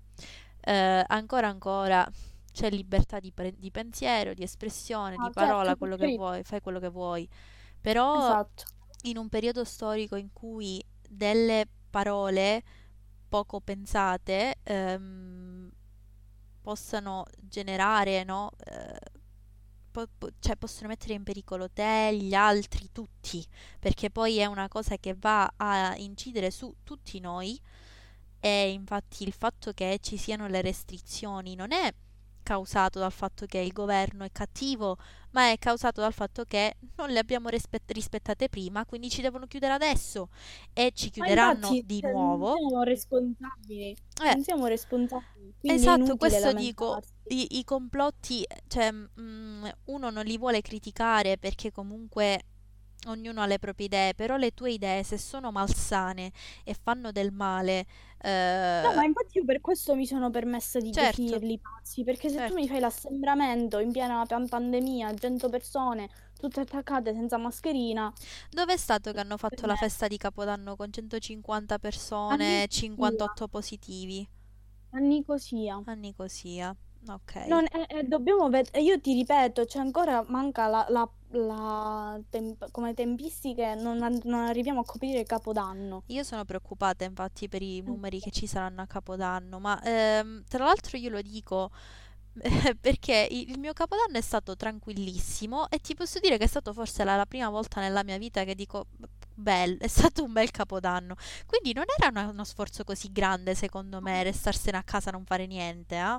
[0.60, 2.06] eh, ancora ancora
[2.52, 6.44] c'è libertà di, pre- di pensiero, di espressione, di Ah, certo, parola, quello che vuoi,
[6.44, 7.28] fai quello che vuoi.
[7.80, 8.64] Però Esatto.
[9.02, 12.62] in un periodo storico in cui delle parole
[13.28, 15.70] poco pensate ehm,
[16.62, 18.52] possano generare, no?
[18.64, 18.98] eh,
[19.90, 23.44] po- po- cioè possono mettere in pericolo te, gli altri, tutti,
[23.78, 27.60] perché poi è una cosa che va a incidere su tutti noi
[28.40, 31.92] e infatti il fatto che ci siano le restrizioni non è
[32.42, 34.96] causato dal fatto che il governo è cattivo,
[35.32, 39.46] ma è causato dal fatto che non le abbiamo rispet- rispettate prima, quindi ci devono
[39.46, 40.28] chiudere adesso.
[40.72, 42.54] E ci chiuderanno infatti, di cioè, non nuovo.
[42.54, 50.10] siamo responsabili, Eh, non siamo responsabili, esatto, questo dico, i, i complotti, cioè, mm, uno
[50.10, 52.44] non li vuole criticare perché comunque
[53.06, 56.32] ognuno ha le proprie idee, però le tue idee, se sono malsane
[56.64, 57.86] e fanno del male,
[58.82, 62.28] No, ma eh, infatti io per questo mi sono permessa di certo, definirli pazzi, perché
[62.30, 62.66] se tu mi certo.
[62.66, 66.08] fai l'assembramento in piena pan- pandemia, 100 persone,
[66.38, 68.12] tutte attaccate senza mascherina,
[68.48, 71.78] Dove è stato che hanno fatto la me festa di Capodanno con 150
[72.28, 74.28] a persone e Nicosia, 58 positivi?
[74.92, 75.76] a Nicosia.
[75.84, 76.74] A Nicosia.
[77.06, 77.34] Ok.
[77.42, 82.70] Non, e- e dobbiamo vedere, io ti ripeto, c'è ancora, manca la, la- la temp-
[82.70, 86.04] come tempistiche, non, an- non arriviamo a coprire Capodanno.
[86.06, 90.42] Io sono preoccupata infatti per i Eh, numeri che ci saranno a Capodanno, ma ehm,
[90.48, 91.70] tra l'altro io lo dico
[92.80, 96.72] perché il il mio Capodanno è stato tranquillissimo e ti posso dire che è stato
[96.72, 98.86] forse la, la prima volta nella mia vita che dico,
[99.34, 101.14] bello, è stato un bel Capodanno.
[101.46, 105.24] Quindi non era una- uno sforzo così grande secondo me restarsene a casa e non
[105.24, 106.18] fare niente, eh?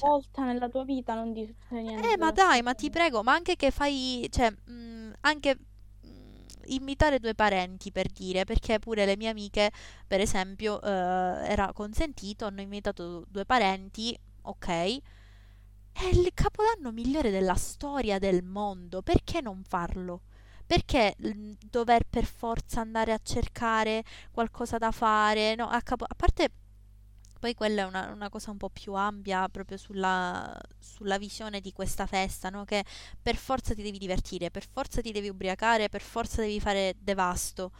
[0.00, 2.90] Una Cioè, volta nella tua vita non ti succede niente eh, ma dai, ma ti
[2.90, 5.56] prego, ma anche che fai, cioè, mh, anche
[6.02, 6.08] mh,
[6.66, 9.70] invitare due parenti per dire, perché pure le mie amiche,
[10.06, 14.66] per esempio, eh, era consentito, hanno invitato due parenti, ok?
[15.92, 20.22] È il capodanno migliore della storia del mondo, perché non farlo?
[20.66, 25.54] Perché mm, dover per forza andare a cercare qualcosa da fare?
[25.54, 26.50] No, a, capo- a parte
[27.38, 31.72] poi quella è una, una cosa un po' più ampia proprio sulla, sulla visione di
[31.72, 32.64] questa festa, no?
[32.64, 32.84] Che
[33.20, 37.72] per forza ti devi divertire, per forza ti devi ubriacare, per forza devi fare devasto.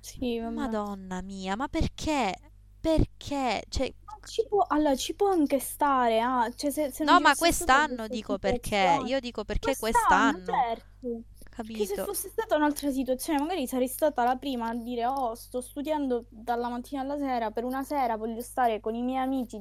[0.00, 0.54] Sì, vabbè.
[0.54, 2.34] Madonna mia, ma perché?
[2.80, 3.62] Perché?
[3.68, 3.92] Cioè,
[4.24, 8.06] Ci può, allora, ci può anche stare, ah, cioè se, se no, ma quest'anno questa
[8.08, 11.22] dico perché, io dico perché Quest'anno, quest'anno, certo.
[11.70, 11.98] Che se capito?
[11.98, 16.68] fosse stata un'altra situazione, magari sarei stata la prima a dire, oh, sto studiando dalla
[16.70, 19.58] mattina alla sera, per una sera voglio stare con i miei amici,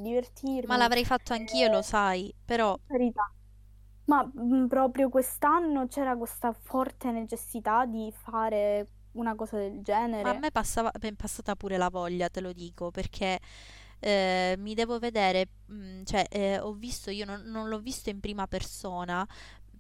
[0.68, 0.78] Ma divertirmi.
[0.78, 3.32] l'avrei fatto anch'io, lo Eh, sai, però per carità.
[4.06, 9.82] Ma mm, proprio quest'anno c'era questa forte necessità di fare una cosa del
[10.22, 10.40] Ma a genere.
[10.40, 13.40] me passava, è passata pure la voglia, te lo dico, perché
[14.00, 18.20] eh, mi devo vedere, mm, cioè eh, ho visto, io non, non l'ho visto in
[18.22, 19.28] prima persona,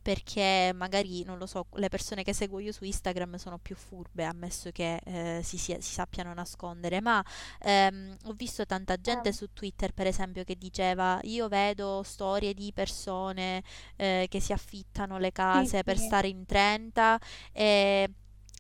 [0.06, 4.24] perché magari, non lo so, le persone che seguo io su Instagram sono più furbe,
[4.24, 7.26] ammesso che eh, si, sia- si sappiano nascondere, ma
[7.60, 12.72] ehm, ho visto tanta gente su Twitter, per esempio, che diceva, io vedo storie di
[12.72, 13.64] persone
[13.96, 16.06] eh, che si affittano le sì, case per sì.
[16.06, 17.20] stare in 30
[17.52, 18.10] e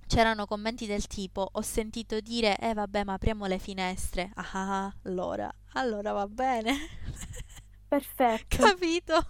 [0.07, 4.31] c'erano commenti del tipo, ho sentito dire, eh vabbè, ma apriamo le finestre.
[4.33, 6.75] Ah, ah, ah, allora, allora va bene.
[7.87, 8.57] Perfetto.
[8.65, 9.27] Capito?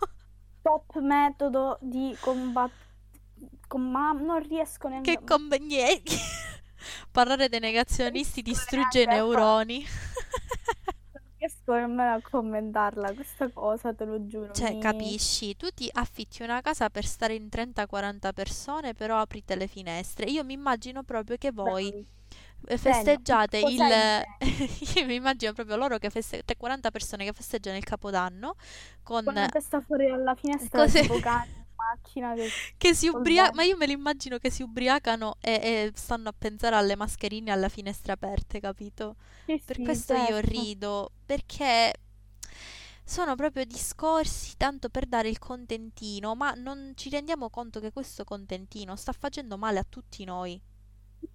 [0.66, 2.84] Top metodo di combattere.
[3.78, 5.24] ma non riesco neanche Che a...
[5.24, 6.16] convenienti.
[7.12, 9.86] Parlare dei negazionisti distrugge neuroni.
[11.14, 14.54] Non riesco nemmeno a commentarla questa cosa, te lo giuro.
[14.54, 14.82] Cioè, Mi...
[14.82, 15.56] capisci?
[15.56, 20.26] Tu ti affitti una casa per stare in 30-40 persone, però aprite le finestre.
[20.26, 22.08] Io mi immagino proprio che voi Bravi.
[22.78, 23.66] Festeggiate il...
[23.78, 24.26] Cos'è il?
[24.96, 28.56] Io mi immagino proprio loro che festeggiano, 40 persone che festeggiano il Capodanno
[29.04, 31.20] con Con la testa fuori dalla finestra, cose tipo
[31.76, 35.92] macchina che che si ubriacano, ma io me li immagino che si ubriacano e, e
[35.96, 39.16] stanno a pensare alle mascherine alle finestre aperte, capito?
[39.48, 40.42] Sì, Per sì, questo io certo.
[40.42, 41.94] rido, perché
[43.04, 48.24] sono proprio discorsi tanto per dare il contentino, ma non ci rendiamo conto che questo
[48.24, 50.60] contentino sta facendo male a tutti noi.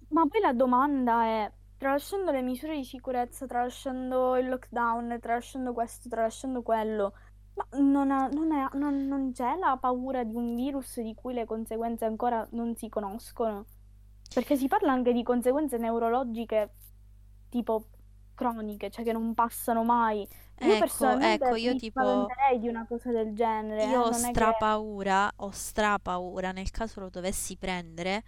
[0.09, 6.09] Ma poi la domanda è, tralasciando le misure di sicurezza, tralasciando il lockdown, tralasciando questo,
[6.09, 7.13] tralasciando quello,
[7.55, 11.33] ma non, ha- non è- non- non c'è la paura di un virus di cui
[11.33, 13.65] le conseguenze ancora non si conoscono?
[14.33, 16.71] Perché si parla anche di conseguenze neurologiche
[17.49, 17.85] tipo
[18.35, 20.27] croniche, cioè che non passano mai.
[20.59, 22.01] Io Ecco, personalmente ecco, io mi tipo,
[22.59, 24.37] di una cosa del genere, eh, io ho Non è che...
[25.37, 28.23] ho strapaura nel caso lo dovessi prendere,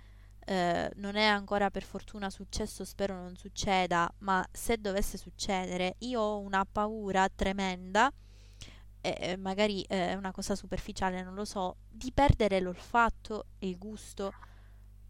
[0.45, 6.21] eh, non è ancora per fortuna successo, spero non succeda, ma se dovesse succedere, io
[6.21, 8.11] ho una paura tremenda,
[9.01, 13.67] e e magari eh, è una cosa superficiale, non lo so, di perdere l'olfatto e
[13.67, 14.31] il gusto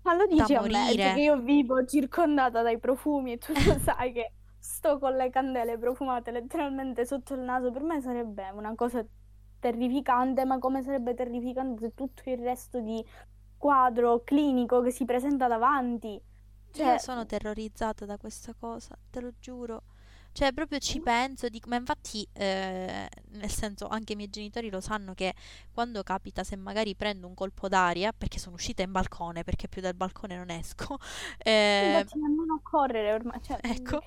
[0.04, 3.78] Ma lo dici a me, cioè che io vivo circondata dai profumi e tu lo
[3.80, 8.74] sai che sto con le candele profumate letteralmente sotto il naso, per me sarebbe una
[8.76, 9.06] cosa
[9.60, 13.04] terrificante, ma come sarebbe terrificante tutto il resto di
[13.64, 16.22] quadro clinico che si presenta davanti.
[16.76, 19.84] Io Cioè, sono terrorizzata da questa cosa, te lo giuro.
[20.32, 24.82] Cioè, proprio ci penso, dico, ma infatti, eh, nel senso, anche i miei genitori lo
[24.82, 25.36] sanno che
[25.72, 29.82] quando capita, se magari prendo un colpo d'aria, perché sono uscita in balcone, perché più
[29.82, 30.98] dal balcone non esco,
[31.38, 34.04] eh, infatti nemmeno a correre ormai, cioè, ecco,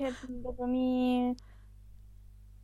[0.67, 1.35] mi...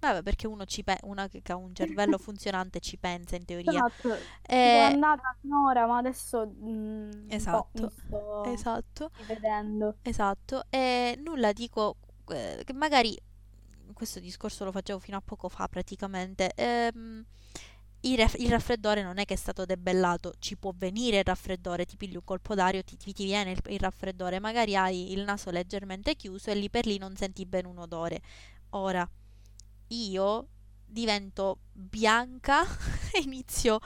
[0.09, 3.85] vabbè, perché uno ci pe- una che ha un cervello funzionante ci pensa in teoria.
[3.85, 4.27] Esatto,
[4.61, 9.11] sono Eh, andata finora, ma adesso mm, po' mi esatto, sto esatto.
[9.17, 9.99] rivedendo.
[10.03, 11.97] Esatto, e nulla dico
[12.31, 13.19] eh, che magari
[13.95, 16.53] questo discorso lo facevo fino a poco fa praticamente.
[16.57, 17.25] ehm,
[18.05, 21.87] il, raff- il raffreddore non è che è stato debellato, ci può venire il raffreddore,
[21.87, 25.23] ti pigli un colpo d'aria, ti, ti- ti viene il, il raffreddore, magari hai il
[25.25, 28.21] naso leggermente chiuso e lì per lì non senti bene un odore.
[28.71, 29.09] Ora,
[29.93, 30.49] io
[30.87, 32.63] divento bianca
[33.13, 33.79] e inizio,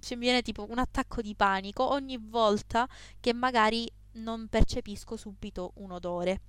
[0.00, 2.88] cioè mi viene tipo un attacco di panico ogni volta
[3.20, 6.40] che magari non percepisco subito un odore.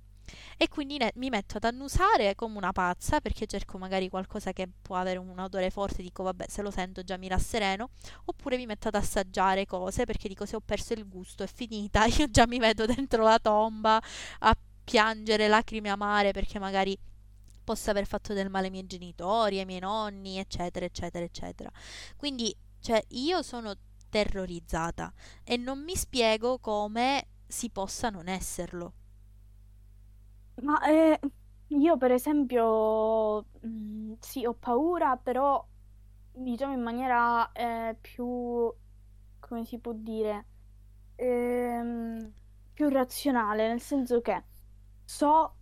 [0.56, 4.68] E quindi ne- mi metto ad annusare come una pazza perché cerco magari qualcosa che
[4.82, 7.90] può avere un odore forte, dico vabbè se lo sento già mi rassereno,
[8.24, 12.04] oppure mi metto ad assaggiare cose perché dico se ho perso il gusto è finita,
[12.18, 14.02] io già mi vedo dentro la tomba
[14.40, 16.96] a piangere lacrime amare perché magari
[17.66, 21.70] possa aver fatto del male ai miei genitori, ai miei nonni, eccetera, eccetera, eccetera.
[22.16, 23.74] Quindi, cioè, io sono
[24.08, 25.12] terrorizzata
[25.44, 28.92] e non mi spiego come si possa non esserlo.
[30.62, 31.18] Ma eh,
[31.68, 35.64] io per esempio, mm, sì, ho paura, però
[36.32, 38.72] diciamo in maniera eh, più,
[39.40, 40.46] come si può dire,
[41.16, 42.32] ehm,
[42.72, 44.44] più razionale, nel senso che
[45.04, 45.55] so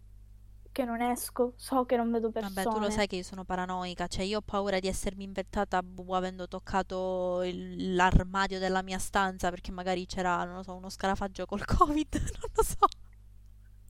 [0.74, 3.08] che non esco, so che non vedo Vabbè, tu lo sai persone.
[3.08, 7.94] che io sono paranoica, cioè io ho paura di essermi infettata boh, avendo toccato il-
[7.94, 12.50] l'armadio della mia stanza perché magari c'era, non lo so, uno scarafaggio col Covid, non
[12.54, 12.86] lo so.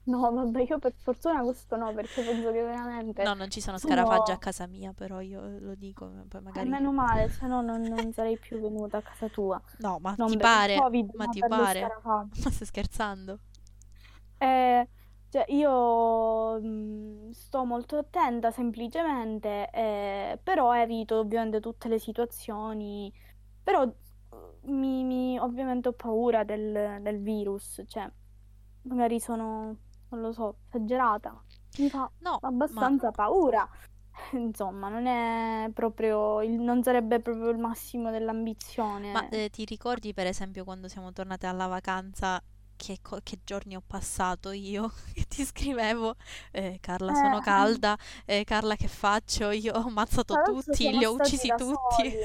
[0.07, 2.61] No, vabbè, io per fortuna questo no, perché penso che
[3.17, 4.37] No, veramente non ci sono scarafaggi a sono...
[4.37, 6.73] casa mia, però io lo dico, poi Eh, magari...
[6.73, 9.61] meno male, se no non, non sarei più venuta a casa tua.
[9.77, 10.73] No, ma ti Non il pare?
[10.73, 11.93] Covid, Ma ma ti pare?
[12.43, 13.39] Ma stai scherzando?
[14.39, 14.87] Eh,
[15.35, 23.11] cioè io mm, sto molto attenta semplicemente, eh, però evito ovviamente tutte le situazioni,
[23.61, 23.91] però eh,
[24.71, 28.09] mi, mi- ovviamente ho paura del, del virus, cioè
[28.83, 29.75] magari sono,
[30.07, 31.43] non lo so, esagerata,
[31.79, 33.67] mi fa No, ma, abbastanza paura.
[34.31, 39.27] Insomma, non è proprio il- non sarebbe proprio il massimo ma dell'ambizione.
[39.31, 42.41] eh, ti ricordi per esempio quando siamo tornate alla vacanza
[42.77, 44.91] che, co- che giorni ho passato io?
[45.13, 46.15] Che ti scrivevo,
[46.51, 49.51] eh, Carla sono Eh, calda, eh, Carla che faccio?
[49.51, 52.17] Io ho ammazzato tutti, li ho uccisi tutti.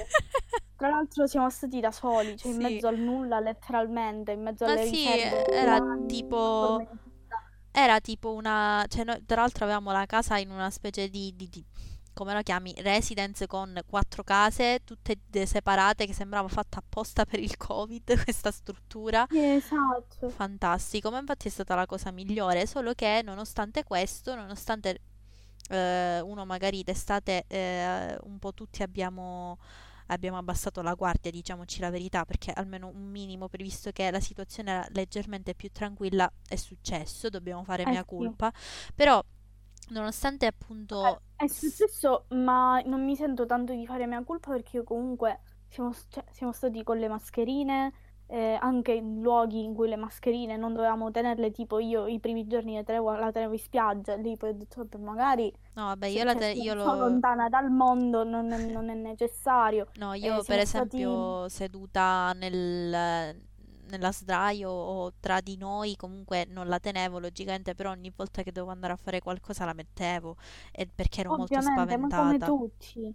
[0.77, 4.65] Tra l'altro siamo stati da soli, cioè in Sì, mezzo al nulla, letteralmente, in mezzo
[4.65, 6.83] ma alle sì, era una tipo...
[7.73, 8.85] Era tipo una...
[8.89, 11.65] Cioè noi tra l'altro avevamo la casa in una specie di, di- di-
[12.21, 12.75] come la chiami?
[12.79, 19.27] Residence con quattro case, tutte separate, che sembrava fatta apposta per il Covid, questa struttura.
[19.29, 20.37] Sì, esatto.
[20.37, 25.01] Fantastico, ma infatti è stata la cosa migliore, solo che nonostante questo, nonostante
[25.69, 29.59] eh, uno magari d'estate eh, un po' tutti abbiamo,
[30.07, 34.71] abbiamo abbassato la guardia, diciamoci la verità, perché almeno un minimo, previsto che la situazione
[34.71, 38.35] era leggermente più tranquilla, è successo, dobbiamo fare Eh mea sì.
[38.35, 38.53] culpa,
[38.95, 39.23] però
[39.91, 41.23] nonostante appunto...
[41.37, 45.41] è s- successo, ma non mi sento tanto di fare mia colpa perché io comunque
[45.69, 47.93] siamo, cioè, siamo stati con le mascherine,
[48.27, 52.47] eh, anche in luoghi in cui le mascherine non dovevamo tenerle, tipo io i primi
[52.47, 56.25] giorni le tenevo, la tenevo in spiaggia, lì poi ho detto, magari No, vabbè, io
[56.25, 57.21] la te- io lo...
[57.21, 59.89] lontana dal mondo non è, non è necessario.
[59.95, 61.01] No, Eh, io per siamo stati...
[61.01, 63.50] esempio seduta nel,
[63.91, 68.53] nella sdraio o tra di noi comunque non la tenevo logicamente, però ogni volta che
[68.53, 70.37] dovevo andare a fare qualcosa la mettevo
[70.73, 72.43] e perché ero molto Ovviamente, ma come spaventata.
[72.43, 73.15] tutti,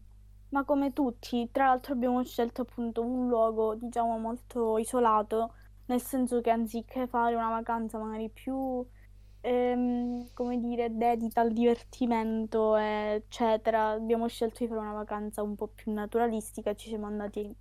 [0.50, 5.54] ma come tutti, tra l'altro abbiamo scelto appunto un luogo, diciamo, molto isolato,
[5.88, 8.88] nel senso che anziché fare una vacanza magari più,
[9.42, 15.68] ehm, come dire, dedita al divertimento, eccetera, abbiamo scelto di fare una vacanza un po'
[15.70, 17.54] più naturalistica ci siamo andati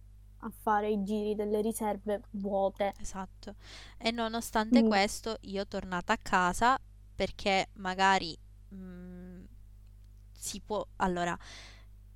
[0.44, 2.92] a fare i giri delle riserve vuote.
[3.00, 3.56] Esatto.
[3.98, 6.78] E nonostante Quindi, questo, io tornata a casa
[7.14, 8.36] perché magari
[8.74, 9.44] mm,
[10.32, 10.86] si può...
[10.96, 11.36] Allora,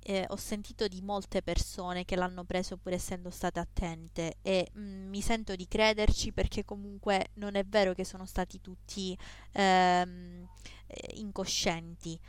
[0.01, 5.09] eh, ho sentito di molte persone che l'hanno preso pur essendo state attente e mm,
[5.09, 9.17] mi sento di crederci perché comunque non è vero che sono stati tutti
[9.53, 10.47] ehm,
[10.87, 12.19] eh, incoscienti.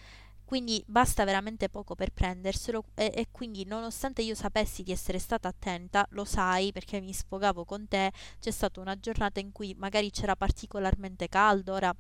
[0.51, 5.47] Quindi basta veramente poco per prenderselo e, e quindi nonostante io sapessi di essere stata
[5.47, 10.11] attenta, lo sai perché mi sfogavo con te, c'è stata una giornata in cui magari
[10.11, 11.95] c'era particolarmente caldo, ora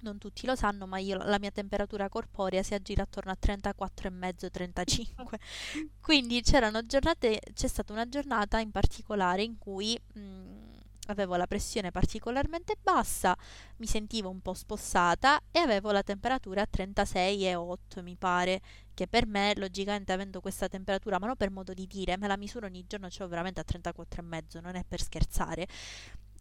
[0.00, 5.38] non tutti lo sanno, ma io la mia temperatura corporea si aggira attorno a 34,5-35.
[6.02, 10.73] Quindi c'erano giornate, c'è stata una giornata in particolare in cui mh,
[11.06, 13.36] avevo la pressione particolarmente bassa,
[13.76, 18.60] mi sentivo un po' spossata e avevo la temperatura a 36,8 mi pare,
[18.94, 22.36] che per me, logicamente avendo questa temperatura, ma non per modo di dire, me la
[22.36, 25.66] misuro ogni giorno, ce l'ho veramente a 34,5, non è per scherzare.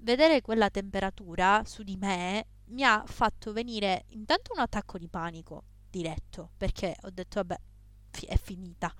[0.01, 5.64] Vedere quella temperatura su di me mi ha fatto venire intanto un attacco di panico
[5.89, 7.59] diretto, perché ho detto, vabbè,
[8.22, 8.93] è finita.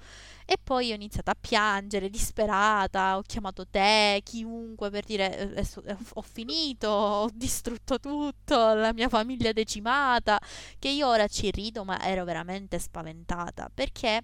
[0.46, 5.98] E poi ho iniziato a piangere, disperata, ho chiamato te, chiunque per dire "Eh, eh,
[6.16, 10.40] ho finito, ho distrutto tutto, la mia famiglia è decimata,
[10.80, 14.22] che io ora ci rido, ma ero veramente spaventata, perché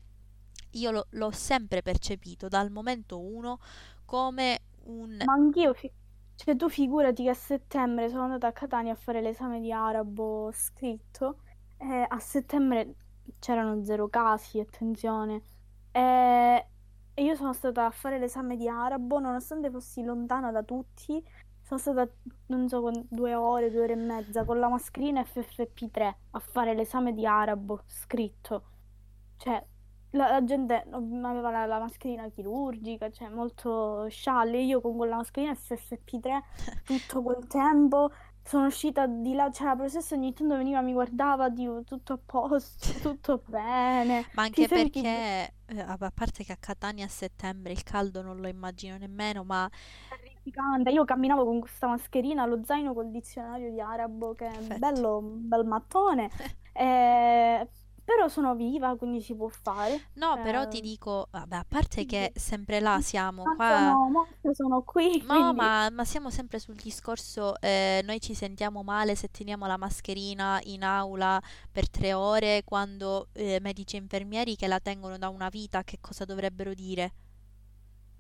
[0.72, 3.60] io lo- l'ho sempre percepito dal momento uno
[4.06, 5.26] come un...
[5.26, 5.92] ma anch'io, fi-
[6.36, 10.52] cioè tu figurati che a settembre sono andata a Catania a fare l'esame di arabo
[10.54, 11.42] scritto
[11.78, 12.96] e a settembre
[13.40, 15.42] c'erano zero casi, attenzione.
[15.92, 16.66] E,
[17.14, 21.24] e io sono stata a fare l'esame di arabo, nonostante fossi lontana da tutti,
[21.62, 22.10] sono stata,
[22.48, 27.14] non so, due ore, due ore e mezza con la mascherina FFP3 a fare l'esame
[27.14, 28.64] di arabo scritto.
[29.38, 29.64] Cioè,
[30.12, 34.60] la, la gente aveva la, la mascherina chirurgica, cioè molto scialle.
[34.62, 36.40] Io con quella mascherina FFP3
[36.84, 38.12] tutto quel tempo
[38.50, 42.20] sono uscita di là, cioè la professoressa ogni tanto veniva, mi guardava, dico tutto a
[42.26, 44.26] posto, tutto bene.
[44.32, 48.40] Ma anche senti perché, eh, a parte che a Catania a settembre il caldo non
[48.40, 49.70] lo immagino nemmeno, ma.
[50.90, 54.78] Io camminavo con questa mascherina, lo zaino col dizionario di arabo, che è perfetto.
[54.78, 56.32] bello, un bel mattone,
[56.74, 57.68] eh,
[58.14, 60.10] però sono viva, quindi si può fare.
[60.14, 64.10] No, però ti Eh, dico, vabbè, a parte che sempre là siamo, ma qua sono
[64.10, 68.84] morte, sono qui, No, quindi ma, ma siamo sempre sul discorso, eh, noi ci sentiamo
[68.84, 71.42] male se teniamo la mascherina in aula
[71.72, 75.98] per tre ore quando eh, medici e infermieri che la tengono da una vita, che
[76.00, 77.14] cosa dovrebbero dire?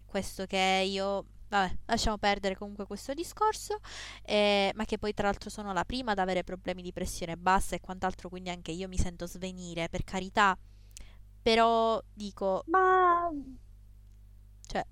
[0.05, 1.25] Questo che io...
[1.49, 3.79] Vabbè, lasciamo perdere comunque questo discorso,
[4.23, 7.75] eh, ma che poi tra l'altro sono la prima ad avere problemi di pressione bassa
[7.75, 10.55] e quant'altro, quindi anche io mi sento svenire, per carità,
[11.41, 13.31] però dico, ma
[14.67, 14.83] cioè,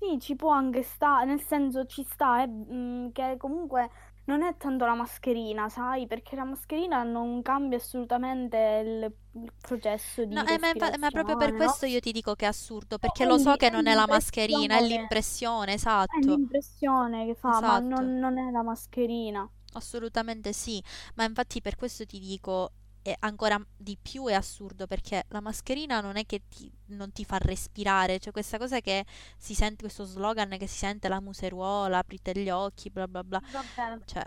[0.00, 3.90] Sì, ci può anche stare, nel senso ci sta, eh, che comunque
[4.28, 10.24] non è tanto la mascherina, sai, perché la mascherina non cambia assolutamente il, il processo
[10.30, 11.54] No, di eh, ma, infa- ma proprio per no?
[11.54, 14.06] questo io ti dico che è assurdo, E perché lo so che non è la
[14.06, 15.72] mascherina, è l'impressione, l'impressione,
[16.06, 19.50] è esatto, l'impressione che fa, ma esatto, non, non è la mascherina.
[19.72, 20.82] assolutamente sì,
[21.14, 22.72] ma infatti per questo ti dico,
[23.12, 27.24] è ancora di più è assurdo, perché la mascherina non è che ti- non ti
[27.24, 29.04] fa respirare, cioè questa cosa che
[29.36, 33.40] si sente, questo slogan che si sente la museruola, aprite gli occhi, bla bla bla,
[34.04, 34.24] cioè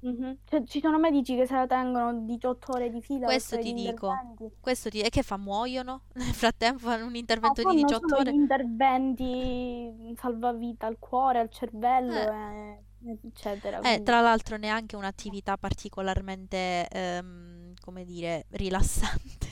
[0.00, 0.38] Mhm.
[0.44, 4.12] Cioè, ci sono medici che se la tengono 18 ore di fila questo ti dico,
[4.60, 5.00] questo ti...
[5.00, 6.02] e che fa, muoiono?
[6.14, 8.36] Nel frattempo fanno un intervento di fanno 18 solo gli ore?
[8.36, 12.32] interventi salvavita al cuore, al cervello, Eh.
[12.32, 12.84] e-
[13.24, 13.82] eccetera.
[13.84, 19.48] Eh, tra l'altro neanche un'attività particolarmente, ehm, come dire, rilassante,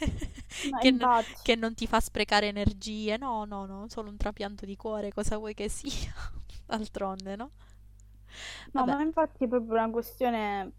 [0.78, 3.16] che, n- infatti, che non ti fa sprecare energie.
[3.16, 6.12] No, no, no, solo un trapianto di cuore, cosa vuoi che sia?
[6.66, 7.50] D'altronde, no?
[8.72, 10.72] no, Vabbè, ma infatti è proprio una questione,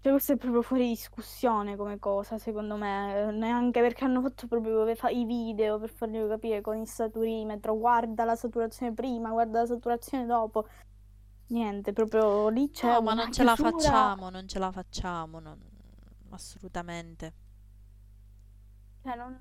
[0.00, 4.86] cioè questo è proprio fuori discussione come cosa, secondo me, neanche perché hanno fatto proprio
[4.88, 10.24] i video per farglielo capire con il saturimetro, guarda la saturazione prima, guarda la saturazione
[10.26, 10.66] dopo.
[11.48, 15.60] Niente, proprio lì c'è no, ma non ce la facciamo, non ce la facciamo, non-
[16.30, 17.32] assolutamente.
[19.02, 19.38] Cioè, non,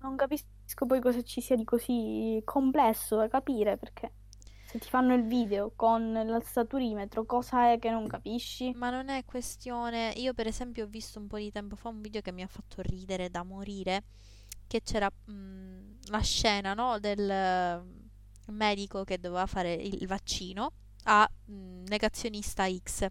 [0.00, 4.12] non capisco poi cosa ci sia di così complesso da capire perché.
[4.64, 8.72] Se ti fanno il video con l'alzaturimetro, cosa è che non capisci?
[8.74, 10.12] Ma non è questione.
[10.16, 12.46] Io, per esempio, ho visto un po' di tempo fa un video che mi ha
[12.46, 14.04] fatto ridere da morire.
[14.66, 16.98] Che c'era mh, la scena, no?
[17.00, 17.84] Del
[18.46, 20.72] medico che doveva fare il vaccino
[21.04, 23.06] a mh, negazionista X.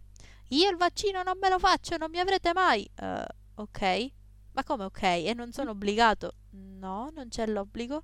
[0.50, 2.90] Io il vaccino non me lo faccio, non mi avrete mai.
[3.00, 4.12] Uh, ok.
[4.54, 5.02] Ma come ok?
[5.04, 6.34] E non sono obbligato?
[6.52, 8.02] No, non c'è l'obbligo.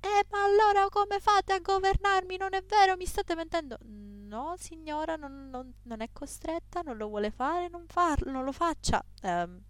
[0.00, 2.36] Eh, ma allora come fate a governarmi?
[2.36, 3.78] Non è vero, mi state mentendo.
[3.82, 8.52] No, signora, non, non, non è costretta, non lo vuole fare, non, farlo, non lo
[8.52, 9.02] faccia.
[9.22, 9.60] Um,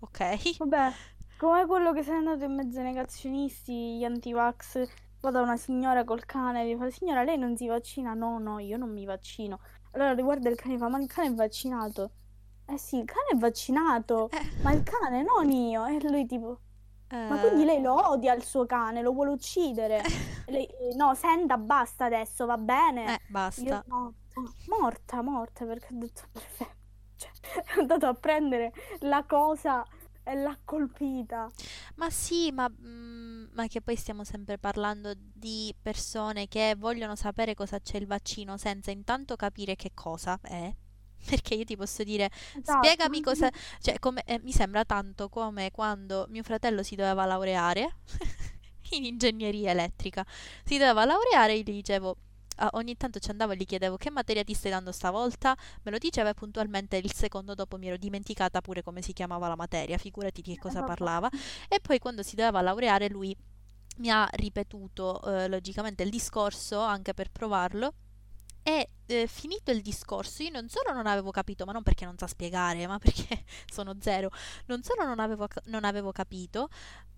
[0.00, 0.58] ok.
[0.58, 0.92] Vabbè,
[1.38, 4.86] come quello che sei andato in mezzo ai negazionisti, gli antivax,
[5.20, 8.14] va da una signora col cane e gli fa, signora, lei non si vaccina?
[8.14, 9.60] No, no, io non mi vaccino.
[9.92, 12.12] Allora riguarda il cane e fa, ma il cane è vaccinato.
[12.66, 14.38] Eh sì, il cane è vaccinato, eh.
[14.60, 15.86] ma il cane non io.
[15.86, 16.60] E lui tipo...
[17.26, 20.10] Ma quindi lei lo Eh, odia il suo cane, lo vuole uccidere?
[20.46, 23.14] Lei, eh, no, senta, basta adesso, va bene?
[23.14, 23.18] eh,
[23.56, 23.84] Io basta.
[23.86, 24.14] no,
[24.66, 26.76] morta, morta, perché ho detto perfetto.
[27.18, 27.30] Cioè,
[27.76, 29.84] è andato a prendere la cosa
[30.28, 31.50] e l'ha colpita.
[31.96, 37.54] Ma sì, ma, mm, ma che poi stiamo sempre parlando di persone che vogliono sapere
[37.54, 40.72] cosa c'è il vaccino senza intanto capire che cosa è.
[41.28, 42.78] Perché io ti posso dire, Esatto.
[42.78, 43.50] spiegami cosa...
[43.80, 47.96] Cioè, come, eh, mi sembra tanto come quando mio fratello si doveva laureare
[48.92, 50.24] in ingegneria elettrica.
[50.64, 52.16] Si doveva laureare e gli dicevo...
[52.58, 55.90] ah, ogni tanto ci andavo e gli chiedevo che materia ti stai dando stavolta, me
[55.90, 59.56] lo diceva e puntualmente il secondo dopo mi ero dimenticata pure come si chiamava la
[59.56, 60.94] materia, figurati di che cosa vabbè.
[60.94, 61.30] parlava.
[61.68, 63.36] E poi quando si doveva laureare lui
[63.98, 67.94] mi ha ripetuto eh, logicamente il discorso anche per provarlo
[68.68, 72.18] e eh, finito il discorso io non solo non avevo capito, ma non perché non
[72.18, 74.30] sa spiegare, ma perché sono zero,
[74.66, 76.68] non solo non avevo, non avevo capito,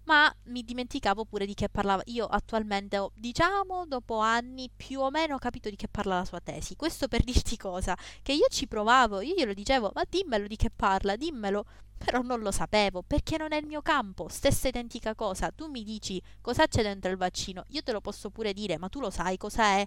[0.04, 2.02] ma mi dimenticavo pure di che parlava.
[2.06, 6.38] Io attualmente ho, diciamo, dopo anni più o meno capito di che parla la sua
[6.38, 6.76] tesi.
[6.76, 10.70] Questo per dirti cosa, che io ci provavo, io glielo dicevo, ma dimmelo di che
[10.70, 11.64] parla, dimmelo.
[11.98, 15.50] Però non lo sapevo perché non è il mio campo, stessa identica cosa.
[15.50, 18.88] Tu mi dici cosa c'è dentro il vaccino, io te lo posso pure dire, ma
[18.88, 19.86] tu lo sai cosa è?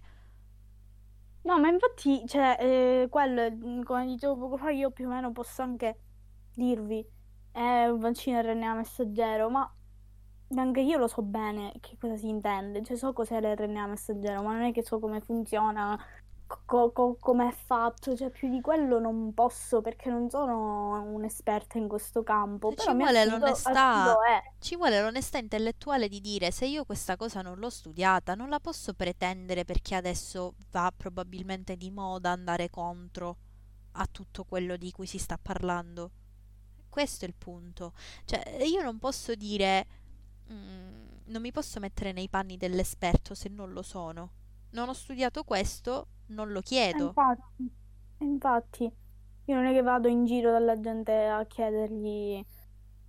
[1.46, 5.32] No, ma infatti, cioè, eh, quello, mm, come dicevo poco fa, io più o meno
[5.34, 6.00] posso anche
[6.54, 7.06] dirvi,
[7.52, 9.70] è un vaccino RNA messaggero, ma
[10.56, 14.54] anche io lo so bene che cosa si intende, cioè so cos'è l'RNA messaggero, ma
[14.54, 16.00] non è che so come funziona,
[16.66, 21.78] co- co- come è fatto, cioè più di quello non posso perché non sono un'esperta
[21.78, 24.18] in questo campo, Ci però vuole affido, l'onestà,
[24.60, 28.60] ci vuole l'onestà intellettuale di dire se io questa cosa non l'ho studiata, non la
[28.60, 33.38] posso pretendere perché adesso va probabilmente di moda andare contro
[33.94, 36.12] a tutto quello di cui si sta parlando.
[36.90, 37.94] Questo è il punto.
[38.26, 39.86] Cioè, io non posso dire,
[40.52, 44.32] mm, non mi posso mettere nei panni dell'esperto se non lo sono.
[44.74, 47.16] Non ho studiato questo, non lo chiedo.
[47.16, 47.72] infatti,
[48.20, 48.84] infatti,
[49.46, 52.44] io non è che vado in giro dalla gente a chiedergli,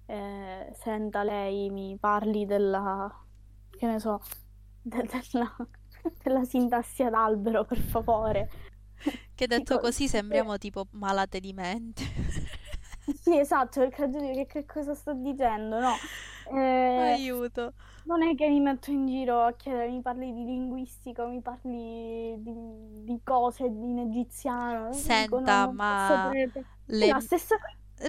[0.07, 3.11] eh, senta, lei mi parli della,
[3.71, 4.21] che ne so,
[4.83, 5.57] de- della,
[6.23, 8.51] della sintassi ad albero, per favore.
[9.35, 12.03] Che detto così se- sembriamo tipo malate di mente.
[13.13, 16.01] Sì, esatto, perché detto che, che cosa sto dicendo, no?
[16.51, 17.73] Eh, Aiuto.
[18.05, 22.35] non è che mi metto in giro a chiedere, mi parli di linguistica, mi parli
[22.39, 24.91] di, di cose in egiziano.
[24.91, 26.31] Dico, no, Senta, posso ma
[26.87, 27.57] le, stessa,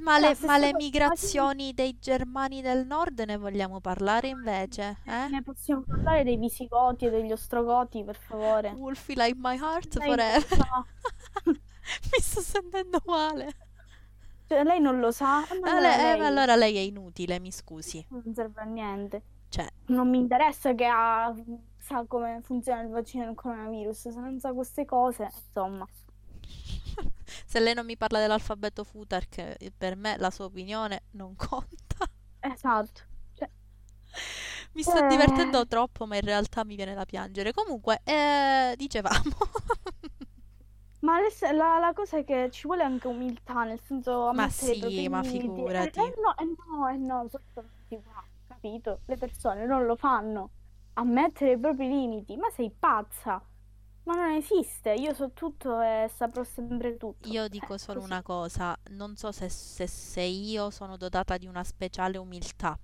[0.01, 4.97] ma le, ma le migrazioni dei germani del nord ne vogliamo parlare invece?
[5.05, 5.27] Eh?
[5.29, 8.71] Ne possiamo parlare dei visigoti e degli ostrogoti, per favore.
[8.71, 10.86] Wolfie like my heart forever.
[11.45, 13.53] Mi sto sentendo male.
[14.48, 17.52] Cioè, lei non lo sa, Eh, allora eh, ma lei allora lei è inutile, mi
[17.52, 18.06] scusi.
[18.10, 19.24] non serve a niente.
[19.50, 21.34] Cioè, Non mi interessa che ha-
[21.78, 25.88] sa come funziona il vaccino del coronavirus, se non sa queste cose, insomma.
[27.46, 32.10] se lei non mi parla dell'alfabeto Futark, eh, per me la sua opinione non conta.
[32.41, 33.02] Esatto.
[33.34, 33.50] Cioè,
[34.74, 37.54] Mi sto eh, divertendo troppo, ma in realtà mi viene da piangere.
[37.54, 39.22] Comunque, eh, dicevamo.
[41.06, 41.20] Ma
[41.53, 45.08] la, la cosa è che ci vuole anche umiltà, nel senso Ma i propri sì,
[45.10, 45.62] ma limiti.
[45.64, 46.03] Eh, figurati.
[46.03, 47.30] eh no, eh no, eh no,
[48.47, 49.01] capito?
[49.06, 50.51] Le persone non lo fanno.
[50.93, 52.36] Ammettere i propri limiti.
[52.38, 53.45] Ma sei pazza?
[54.03, 54.93] Ma non esiste.
[54.93, 57.30] Io so tutto e saprò sempre tutto.
[57.30, 58.03] Io Eh, dico solo così.
[58.03, 62.78] una cosa, non so se, se- se io sono dotata di una speciale umiltà,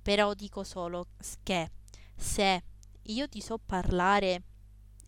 [0.00, 1.06] però dico solo
[1.42, 1.70] che
[2.16, 2.62] se
[3.02, 4.42] io ti so parlare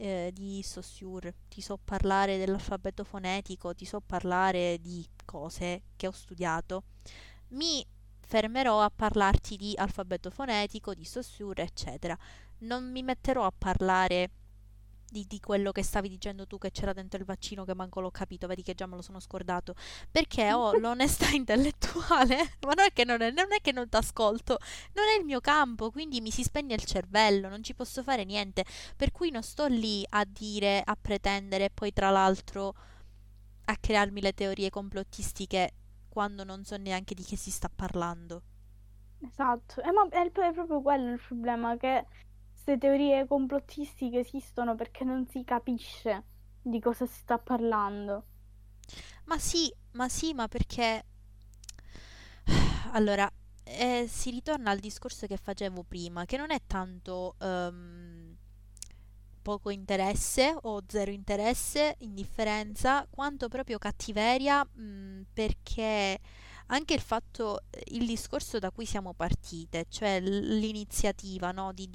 [0.01, 6.11] eh, di Saussure, ti so parlare dell'alfabeto fonetico, ti so parlare di cose che ho
[6.11, 6.85] studiato,
[7.49, 7.87] mi
[8.19, 12.17] fermerò a parlarti di alfabeto fonetico, di Saussure, eccetera.
[12.61, 14.31] Non mi metterò a parlare
[15.11, 18.11] di, di, quello che stavi dicendo tu che c'era dentro il vaccino che manco l'ho
[18.11, 19.75] capito, vedi che già me lo sono scordato,
[20.11, 22.37] perché ho l'onestà intellettuale,
[22.67, 24.59] ma non è che non, è, non, è che non ti ascolto,
[24.95, 28.25] non è il mio campo, quindi mi si spegne il cervello, non ci posso fare
[28.25, 28.65] niente,
[28.97, 32.75] per cui non sto lì a dire, a pretendere e poi tra l'altro
[33.65, 35.75] a crearmi le teorie complottistiche
[36.09, 38.43] quando non so neanche di che si sta parlando.
[39.23, 42.07] Esatto, eh, ma è, è proprio quello il problema, che
[42.63, 46.25] queste teorie complottistiche esistono perché non si capisce
[46.61, 48.25] di cosa si sta parlando.
[49.25, 51.05] Ma sì, ma sì, ma perché...
[52.93, 53.31] Allora,
[53.63, 58.37] eh, si ritorna al discorso che facevo prima, che non è tanto um,
[59.41, 66.19] poco interesse o zero interesse, indifferenza, quanto proprio cattiveria, mh, mm, perché
[66.71, 71.89] anche il fatto, il discorso da cui siamo partite, cioè l'iniziativa no, di,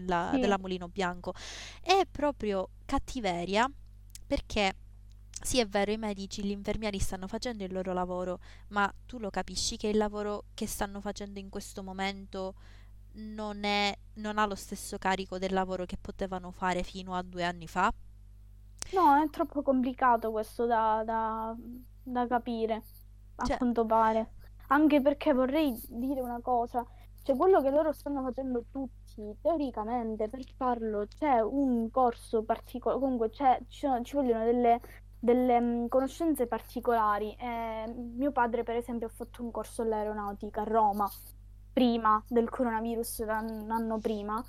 [0.00, 0.40] della, sì.
[0.40, 1.34] della Mulino Bianco,
[1.82, 3.70] è proprio cattiveria
[4.26, 4.74] perché
[5.42, 8.38] sì, è vero, i medici, gli infermieri stanno facendo il loro lavoro,
[8.68, 12.54] ma tu lo capisci che il lavoro che stanno facendo in questo momento
[13.14, 17.42] non, è, non ha lo stesso carico del lavoro che potevano fare fino a due
[17.44, 17.92] anni fa?
[18.92, 21.54] No, è troppo complicato questo da, da,
[22.02, 22.82] da capire
[23.36, 23.56] a cioè...
[23.56, 24.34] quanto pare.
[24.68, 26.86] Anche perché vorrei dire una cosa,
[27.22, 29.01] cioè quello che loro stanno facendo tutti,
[29.40, 34.80] teoricamente, per farlo c'è un corso particolare, comunque ci, vogliono delle,
[35.18, 37.34] delle um, conoscenze particolari.
[37.38, 41.10] Eh, mio padre, per esempio, ha fatto un corso all'aeronautica a Roma,
[41.72, 44.44] prima del coronavirus, un anno prima,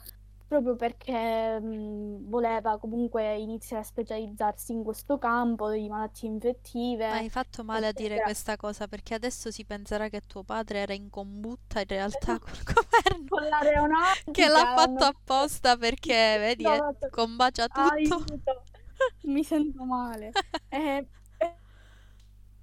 [0.47, 7.07] proprio perché mh, voleva comunque iniziare a specializzarsi in questo campo di malattie infettive.
[7.07, 10.79] Ma hai fatto male a dire questa cosa perché adesso si penserà che tuo padre
[10.79, 13.25] era in combutta in realtà col governo.
[13.27, 14.31] Con l'aeronautica.
[14.31, 17.93] Che l'ha fatto apposta perché, vedi, eh, combacia tutto.
[17.93, 18.63] Aiuto.
[19.23, 20.31] Mi sento male.
[20.69, 21.07] eh,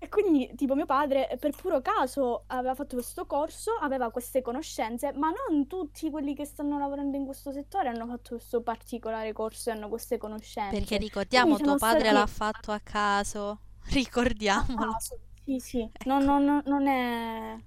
[0.03, 5.13] e quindi, tipo, mio padre per puro caso aveva fatto questo corso, aveva queste conoscenze,
[5.13, 9.69] ma non tutti quelli che stanno lavorando in questo settore hanno fatto questo particolare corso
[9.69, 10.75] e hanno queste conoscenze.
[10.75, 12.15] Perché ricordiamo, tuo padre stati...
[12.15, 13.61] l'ha fatto a caso,
[13.93, 14.89] ricordiamolo.
[14.89, 15.19] A caso.
[15.45, 16.09] Sì, sì, ecco.
[16.09, 17.59] non, non, non è...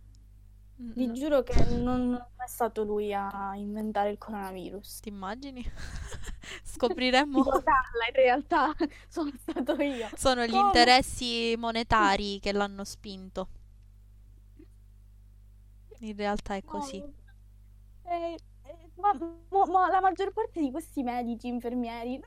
[0.86, 5.00] Vi giuro che non, è stato lui a inventare il coronavirus.
[5.00, 5.64] Ti immagini?
[6.64, 7.42] Scopriremmo.
[7.42, 8.74] Carla, in realtà
[9.08, 10.10] sono stato io.
[10.16, 13.48] Sono gli interessi monetari che l'hanno spinto.
[16.00, 17.00] In realtà è così.
[17.00, 17.14] No.
[18.04, 22.22] Eh, eh, ma, ma, ma la maggior parte di questi medici, infermieri,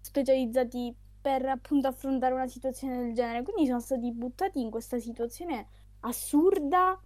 [0.00, 5.66] specializzati per appunto affrontare una situazione del genere, quindi sono stati buttati in questa situazione
[6.00, 6.98] assurda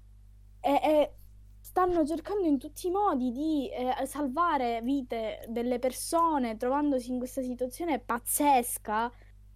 [0.68, 1.12] e, e
[1.60, 7.40] stanno cercando in tutti i modi di eh, salvare vite delle persone trovandosi in questa
[7.40, 9.10] situazione pazzesca.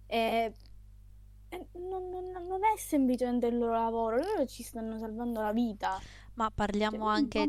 [0.07, 0.53] E,
[1.49, 5.99] e non, non, non, è semplicemente il loro lavoro, loro ci stanno salvando la vita.
[6.35, 7.47] Ma parliamo cioè, anche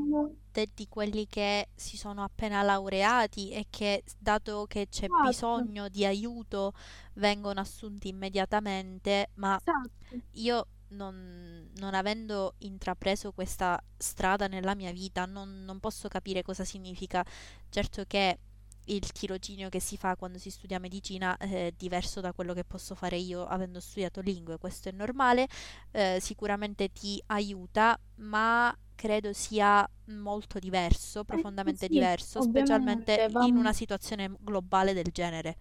[0.52, 5.22] de- di quelli che si sono appena laureati e che, dato che c'è esatto.
[5.26, 6.74] bisogno di aiuto,
[7.14, 9.30] vengono assunti immediatamente.
[9.36, 10.20] Ma esatto.
[10.32, 16.64] io non, non, avendo intrapreso questa strada nella mia vita, non, non, posso capire cosa
[16.64, 17.24] significa.
[17.68, 18.38] Certo che
[18.86, 22.94] il tirocinio che si fa quando si studia medicina è diverso da quello che posso
[22.94, 25.48] fare io avendo studiato lingue, questo è normale,
[25.90, 33.28] eh, sicuramente ti aiuta, ma credo sia molto diverso, eh, profondamente eh, sì, diverso, specialmente
[33.46, 35.56] in una situazione globale del genere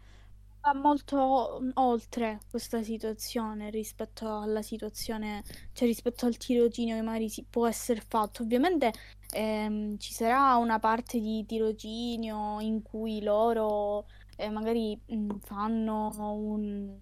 [0.63, 5.43] va molto oltre questa situazione rispetto alla situazione,
[5.73, 8.43] cioè rispetto al tirocinio che magari si può essere fatto.
[8.43, 8.93] Ovviamente
[9.33, 14.05] ehm, ci sarà una parte di tirocinio in cui loro
[14.37, 16.97] eh, magari mh, mm, fanno un,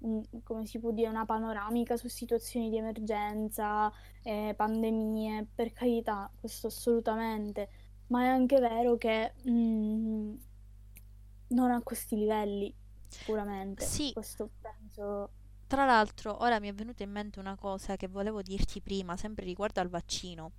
[0.00, 3.92] un, come si può dire, una panoramica su situazioni di emergenza,
[4.22, 7.68] eh, pandemie, per carità, questo assolutamente,
[8.08, 10.34] ma è anche vero che mh, mm,
[11.48, 12.74] non a questi livelli
[13.18, 13.84] sicuramente.
[13.84, 14.12] Sì.
[14.12, 15.30] Questo penso...
[15.66, 19.44] Tra l'altro, ora mi è venuta in mente una cosa che volevo dirti prima, sempre
[19.44, 20.52] riguardo al vaccino.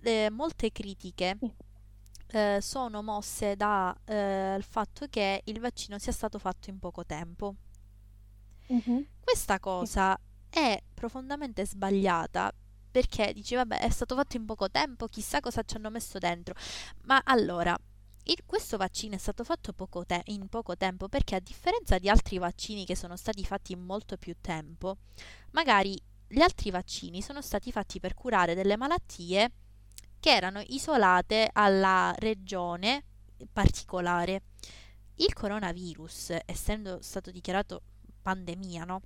[0.00, 1.36] Eh, molte critiche
[2.28, 7.56] eh, sono mosse dal eh, fatto che il vaccino sia stato fatto in poco tempo.
[8.72, 9.02] Mm-hmm.
[9.20, 10.18] Questa cosa
[10.48, 12.52] è profondamente sbagliata
[12.90, 16.54] perché dici, vabbè, è stato fatto in poco tempo, chissà cosa ci hanno messo dentro.
[17.02, 17.76] Ma allora,
[18.28, 22.08] il, questo vaccino è stato fatto poco te- in poco tempo perché a differenza di
[22.08, 24.98] altri vaccini che sono stati fatti in molto più tempo,
[25.52, 29.50] magari gli altri vaccini sono stati fatti per curare delle malattie
[30.20, 33.04] che erano isolate alla regione
[33.52, 34.42] particolare.
[35.20, 37.82] il coronavirus, essendo stato dichiarato
[38.22, 39.00] pandemia, no?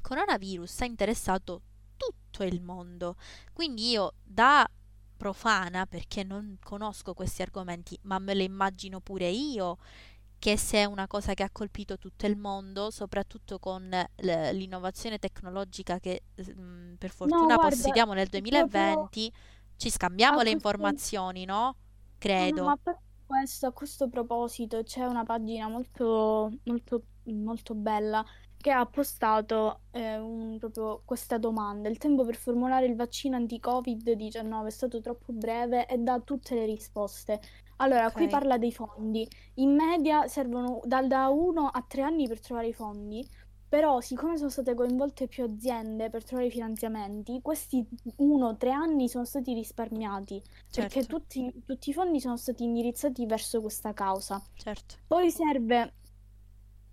[0.00, 1.62] Coronavirus ha interessato
[1.96, 3.16] tutto il mondo.
[3.52, 4.68] Quindi io da
[5.20, 9.76] profana, perché non conosco questi argomenti, ma me lo immagino pure io,
[10.38, 15.98] che se è una cosa che ha colpito tutto il mondo, soprattutto con l'innovazione tecnologica
[15.98, 19.30] che mm, per fortuna no, guarda, possediamo nel 2020, proprio...
[19.76, 21.76] ci scambiamo le informazioni, no?
[22.16, 22.62] Credo.
[22.62, 22.96] No, ma per
[23.26, 28.24] questo, a questo proposito c'è una pagina molto, molto, molto bella
[28.60, 31.88] che ha postato eh, un, proprio questa domanda.
[31.88, 36.66] Il tempo per formulare il vaccino anti-Covid-19 è stato troppo breve e dà tutte le
[36.66, 37.40] risposte.
[37.76, 38.12] Allora, okay.
[38.12, 39.26] qui parla dei fondi.
[39.54, 43.26] In media servono dal da 1 a 3 anni per trovare i fondi,
[43.66, 47.86] però siccome sono state coinvolte più aziende per trovare i finanziamenti, questi
[48.18, 50.80] 1-3 anni sono stati risparmiati, certo.
[50.80, 54.42] perché tutti, tutti i fondi sono stati indirizzati verso questa causa.
[54.54, 54.96] Certo.
[55.06, 55.94] Poi serve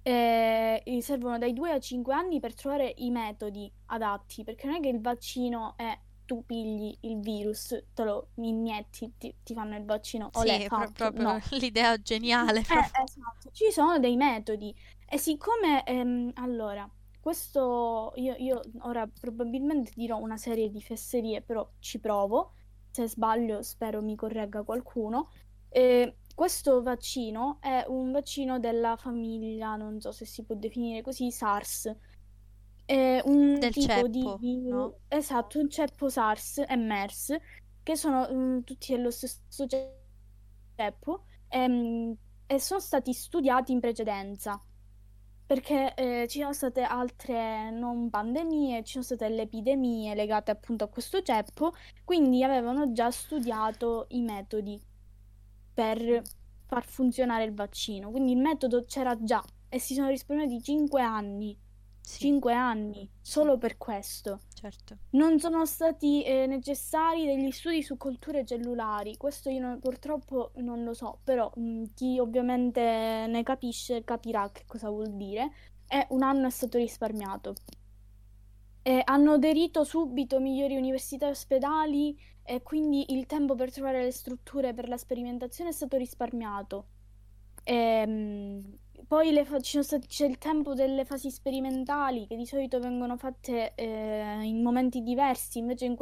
[0.04, 4.80] eh, servono dai 2 a 5 anni per trovare i metodi adatti, perché non è
[4.80, 9.86] che il vaccino è tu pigli il virus, te lo inietti, ti, ti fanno il
[9.86, 10.30] vaccino.
[10.34, 11.40] Sì, è pro- proprio no.
[11.58, 12.60] l'idea geniale.
[12.60, 14.76] Eh, esatto, ci sono dei metodi.
[15.10, 16.88] E siccome, ehm, allora,
[17.20, 22.52] questo io, io, ora probabilmente dirò una serie di fesserie, però ci provo.
[22.92, 25.30] Se sbaglio, spero mi corregga qualcuno.
[25.70, 31.32] Eh, questo vaccino è un vaccino della famiglia, non so se si può definire così,
[31.32, 31.92] SARS.
[32.86, 34.68] È un Del tipo ceppo, di...
[34.68, 35.00] no?
[35.08, 37.36] Esatto, un ceppo SARS e MERS,
[37.82, 39.66] che sono mm, tutti dello stesso
[40.76, 42.16] ceppo, ehm,
[42.46, 44.62] e sono stati studiati in precedenza.
[45.44, 50.84] Perché eh, ci sono state altre non pandemie, ci sono state le epidemie legate appunto
[50.84, 51.74] a questo ceppo,
[52.04, 54.80] quindi avevano già studiato i metodi
[55.78, 56.24] per
[56.66, 58.10] far funzionare il vaccino.
[58.10, 61.56] Quindi il metodo c'era già e si sono risparmiati 5 anni.
[62.02, 62.20] Sì.
[62.22, 64.40] 5 anni solo per questo.
[64.56, 64.98] Certo.
[65.12, 69.18] Non sono stati eh, necessari degli studi su colture cellulari.
[69.18, 72.82] Questo io non, purtroppo non lo so, però mh, mm, chi ovviamente
[73.28, 75.52] ne capisce capirà che cosa vuol dire.
[75.88, 77.54] E un anno è stato risparmiato.
[78.82, 82.18] E hanno aderito subito migliori università e ospedali
[82.50, 86.86] e quindi il tempo per trovare le strutture per la sperimentazione è stato risparmiato.
[87.64, 89.32] E, ehm, poi
[89.84, 95.02] stati, c'è il tempo delle fasi sperimentali che di solito vengono fatte eh, in momenti
[95.02, 95.96] diversi, invece in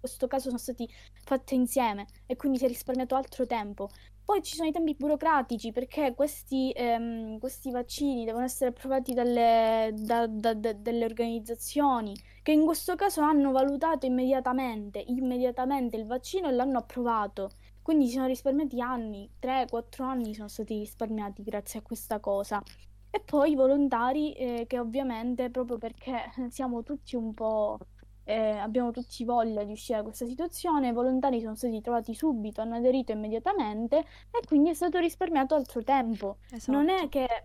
[0.00, 0.86] questo caso sono stati
[1.24, 3.88] fatte insieme e quindi si è risparmiato altro tempo.
[4.24, 9.92] Poi ci sono i tempi burocratici perché questi, ehm, questi vaccini devono essere approvati dalle,
[9.94, 16.48] da, da, da, dalle organizzazioni che in questo caso hanno valutato immediatamente, immediatamente il vaccino
[16.48, 17.50] e l'hanno approvato.
[17.82, 22.62] Quindi si sono risparmiati anni, 3-4 anni sono stati risparmiati grazie a questa cosa.
[23.10, 27.78] E poi i volontari eh, che ovviamente proprio perché siamo tutti un po'
[28.24, 32.60] eh, abbiamo tutti voglia di uscire da questa situazione, i volontari sono stati trovati subito,
[32.60, 36.38] hanno aderito immediatamente e quindi è stato risparmiato altro tempo.
[36.50, 36.72] Esatto.
[36.72, 37.08] Non è esatto.
[37.08, 37.44] che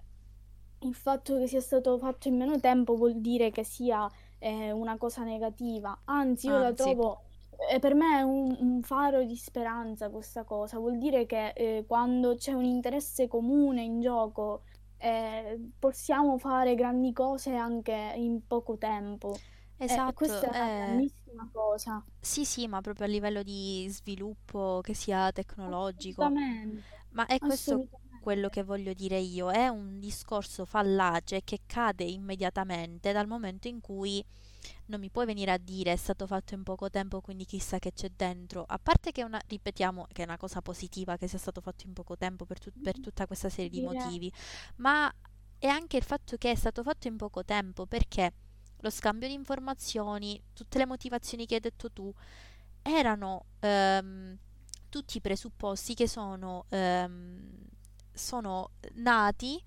[0.81, 4.09] il fatto che sia stato fatto in meno tempo vuol dire che sia
[4.39, 6.63] eh, una cosa negativa, anzi io Anzi.
[6.63, 7.21] la trovo...
[7.71, 11.85] Eh, per me è un, un, faro di speranza questa cosa, vuol dire che eh,
[11.87, 14.61] quando c'è un interesse comune in gioco
[14.99, 19.35] eh, possiamo fare grandi cose anche in poco tempo.
[19.85, 22.05] Eh, Esatto, questa è una eh, grandissima cosa.
[22.19, 26.23] sì, sì, ma proprio a livello di sviluppo che sia tecnologico.
[26.23, 27.81] Assolutamente, Ma è questo
[28.19, 33.79] quello che voglio dire io, è un discorso fallace che cade immediatamente dal momento in
[33.79, 34.23] cui
[34.87, 37.93] non mi puoi venire a dire è stato fatto in poco tempo, quindi chissà che
[37.93, 38.65] c'è dentro.
[38.67, 41.93] A parte che una, ripetiamo, che è una cosa positiva che sia stato fatto in
[41.93, 44.31] poco tempo per, tut- per tutta questa serie di motivi,
[44.77, 45.11] ma
[45.57, 48.33] è anche il fatto che è stato fatto in poco tempo perché
[48.79, 52.13] lo scambio di informazioni, tutte le motivazioni che hai detto tu,
[52.81, 54.37] erano ehm,
[54.89, 57.67] tutti presupposti che sono, ehm,
[58.13, 59.61] sono nati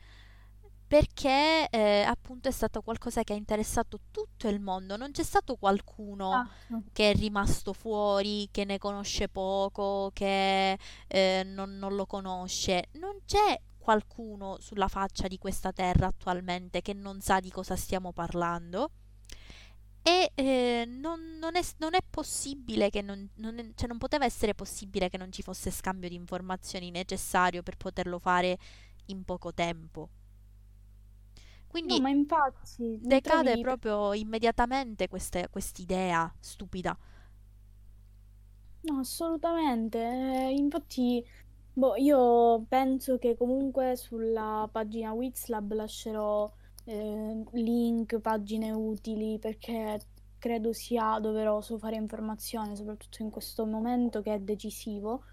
[0.91, 5.55] perché eh, appunto è stato qualcosa che ha interessato tutto il mondo, non c'è stato
[5.55, 6.49] qualcuno ah,
[6.93, 13.21] che è rimasto fuori, che ne conosce poco, che eh, non, non lo conosce, non
[13.25, 18.91] c'è qualcuno sulla faccia di questa terra attualmente che non sa di cosa stiamo parlando
[20.03, 24.25] e eh, non, non è, non è possibile che non, non è- cioè non poteva
[24.25, 28.59] essere possibile che non ci fosse scambio di informazioni necessario per poterlo fare
[29.07, 30.09] in poco tempo.
[31.85, 33.59] No, Quindi ma infatti, decade trovi...
[33.59, 36.97] proprio immediatamente queste- quest'idea stupida.
[38.83, 39.99] No, assolutamente.
[39.99, 41.25] Eh, infatti,
[41.73, 46.53] Boh, io penso che comunque sulla pagina Wixlab lascerò
[46.85, 50.01] eh, link, pagine utili perché
[50.39, 55.25] credo sia doveroso fare informazione, soprattutto in questo momento che è decisivo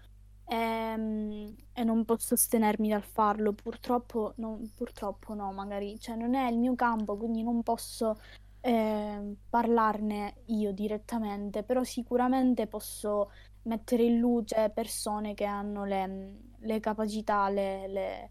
[0.44, 3.52] e, e non posso astenermi dal farlo.
[3.52, 8.18] Purtroppo, non, purtroppo no, magari, cioè non è il mio campo, quindi non posso
[8.60, 13.30] eh, parlarne io direttamente, però sicuramente posso
[13.62, 18.30] mettere in luce persone che hanno le, le capacità, le, le-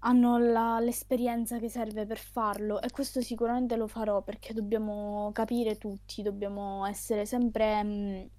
[0.00, 5.76] hanno la- l'esperienza che serve per farlo e questo sicuramente lo farò perché dobbiamo capire
[5.78, 8.30] tutti, dobbiamo essere sempre mh,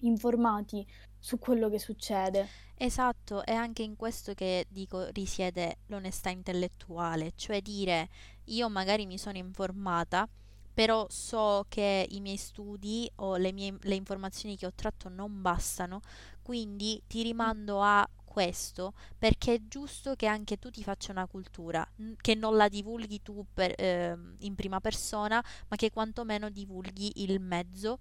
[0.00, 0.86] informati
[1.18, 2.54] su quello che succede.
[2.74, 8.08] Esatto, è anche in questo che dico risiede l'onestà intellettuale, cioè dire
[8.46, 10.28] io magari mi sono informata,
[10.74, 15.40] però so che i miei studi o le mie, le informazioni che ho tratto non
[15.42, 16.00] bastano,
[16.42, 21.86] quindi ti rimando a questo perché è giusto che anche tu ti faccia una cultura,
[22.18, 27.40] che non la divulghi tu per- ehm, in prima persona, ma che quantomeno divulghi il
[27.40, 27.98] mezzo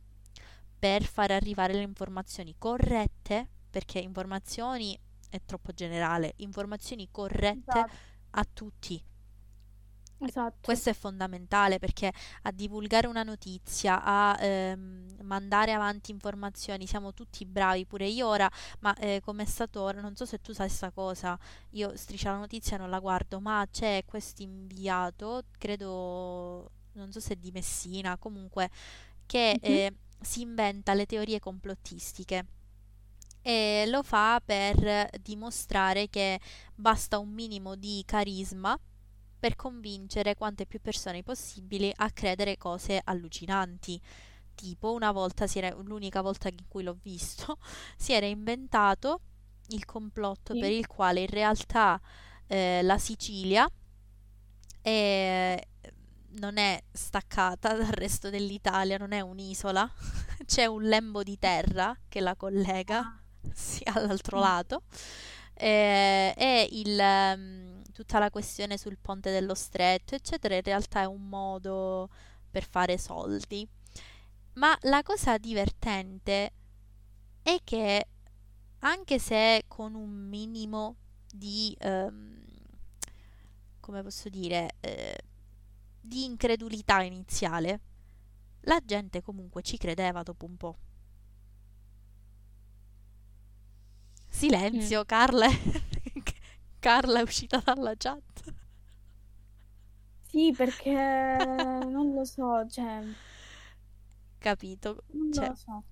[0.80, 4.98] per far arrivare le informazioni corrette, perché informazioni
[5.30, 7.92] è troppo generale, informazioni corrette Esatto.
[8.32, 9.04] a tutti.
[10.24, 10.60] Esatto.
[10.64, 12.12] Questo è fondamentale perché
[12.44, 18.48] a divulgare una notizia, a ehm, mandare avanti informazioni, siamo tutti bravi, pure io ora,
[18.82, 21.38] ma eh, come è stato ora, non so se tu sai sta cosa,
[21.72, 27.34] io Striscia la notizia non la guardo, ma c'è questo inviato, credo, non so se
[27.34, 28.70] è di Messina, comunque,
[29.26, 29.82] che Mhm.
[29.88, 32.46] eh, si inventa le teorie complottistiche
[33.42, 36.40] e lo fa per dimostrare che
[36.76, 38.78] basta un minimo di carisma
[39.42, 44.00] per convincere quante più persone possibili a credere cose allucinanti.
[44.54, 47.58] Tipo, una volta, si era, l'unica volta in cui l'ho visto,
[47.98, 49.22] si era inventato
[49.70, 50.78] il complotto per Sì.
[50.78, 52.00] il quale in realtà
[52.48, 53.68] eh, la Sicilia
[54.82, 55.60] è-
[56.40, 59.90] non è staccata dal resto dell'Italia, non è un'isola,
[60.46, 63.20] c'è un lembo di terra che la collega Ah,
[63.54, 64.42] sia all'altro mm.
[64.42, 64.84] lato
[65.56, 71.06] eh, e il, ehm, tutta la questione sul ponte dello stretto, eccetera, in realtà è
[71.06, 72.10] un modo
[72.50, 73.68] per fare soldi.
[74.54, 76.52] Ma la cosa divertente
[77.42, 78.08] è che
[78.80, 80.96] anche se con un minimo
[81.32, 82.44] di, ehm,
[83.80, 85.18] come posso dire, eh,
[86.00, 87.80] di incredulità iniziale,
[88.62, 90.78] la gente comunque ci credeva dopo un po'.
[94.28, 94.30] Mm.
[94.30, 95.91] Silenzio, Carla è...
[96.82, 98.54] Carla è uscita dalla chat.
[100.24, 103.04] Sì, perché non lo so, cioè,
[104.40, 105.04] Capito?
[105.14, 105.84] non Cioè, lo so.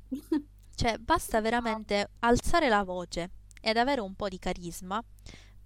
[0.75, 3.31] cioè, basta veramente alzare la voce
[3.61, 5.03] ed avere un po' di carisma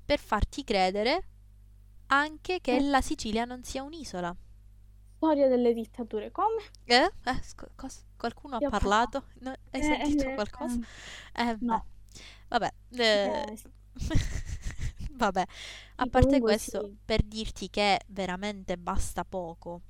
[0.06, 1.28] per farti credere
[2.08, 4.36] anche che eh, la Sicilia non sia un'isola.
[5.18, 6.62] storia delle dittature, come?
[6.88, 7.10] Eh?
[7.26, 7.70] Eh, sc-
[8.18, 9.24] qualcuno ha Che ho parlato?
[9.24, 9.26] parlato?
[9.42, 10.80] No, hai Eh, sentito eh, qualcosa?
[11.36, 11.86] eh, Eh, no,
[12.50, 12.72] vabbè.
[12.98, 13.68] eh, Eh, sì,
[15.26, 15.46] Vabbè,
[15.98, 16.98] a parte questo, sì.
[17.06, 19.82] per dirti che veramente basta poco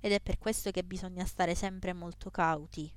[0.00, 2.92] ed è per questo che bisogna stare sempre molto cauti,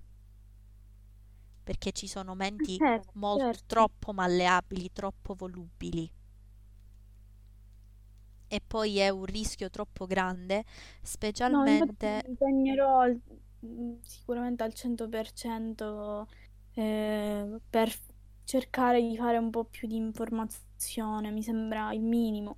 [1.64, 3.66] perché ci sono Eh, menti Certo, molto, certo.
[3.66, 6.10] troppo malleabili, troppo volubili
[8.48, 10.64] e poi è un rischio troppo grande,
[11.48, 13.22] No, specialmente mi impegnerò al-
[13.66, 16.28] mm, sicuramente al 100%
[16.74, 17.92] eh, per
[18.44, 19.96] cercare di fare un po' più di
[20.76, 22.58] informazione, mi sembra il minimo.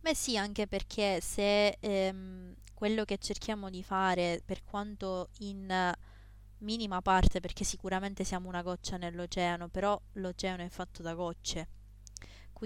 [0.00, 5.92] Beh sì, anche perché se ehm, quello che cerchiamo di fare, per quanto in
[6.58, 11.68] minima parte, perché sicuramente siamo una goccia nell'oceano, però l'oceano è fatto da gocce,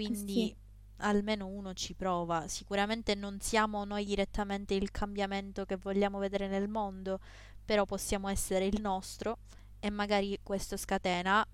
[0.03, 0.55] Eh quindi sì,
[0.97, 2.47] almeno uno ci prova.
[2.47, 7.19] Sicuramente non siamo noi direttamente il cambiamento che vogliamo vedere nel mondo,
[7.65, 9.37] però possiamo essere il nostro
[9.79, 11.45] e magari questo scatena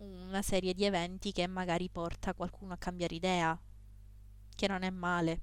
[0.00, 3.58] una serie di eventi che magari porta qualcuno a cambiare idea,
[4.54, 5.40] che non è male.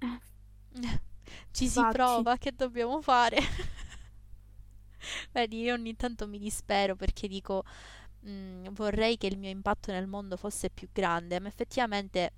[1.50, 1.92] Ci si infatti.
[1.96, 3.38] prova, che dobbiamo fare?
[5.32, 7.64] Vedi, io ogni tanto mi dispero perché dico,
[8.26, 12.32] "Mm, vorrei che il mio impatto nel mondo fosse più grande, ma effettivamente,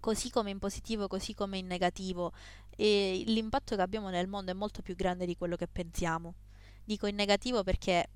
[0.00, 2.32] così come in positivo, così come in negativo,
[2.76, 6.34] l'impatto che abbiamo nel mondo è molto più grande di quello che pensiamo.
[6.84, 8.08] Dico in negativo perché,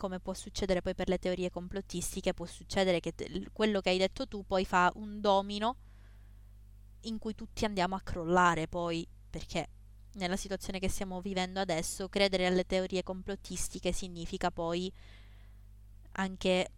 [0.00, 3.98] come può succedere poi per le teorie complottistiche, può succedere che te- quello che hai
[3.98, 5.76] detto tu poi fa un domino
[7.02, 9.68] in cui tutti andiamo a crollare poi, perché
[10.14, 14.92] nella situazione che stiamo vivendo adesso, credere alle teorie complottistiche significa poi
[16.12, 16.68] anche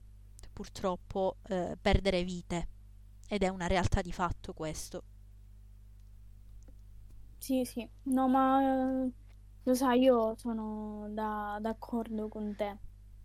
[0.52, 2.68] purtroppo eh, perdere vite.
[3.28, 5.02] Ed è una realtà di fatto questo.
[7.38, 9.12] Sì, sì, no, ma eh,
[9.64, 12.78] lo sai, io sono da- d'accordo con te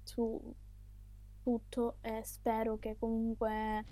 [0.08, 0.55] su
[1.43, 3.86] tutto e spero che comunque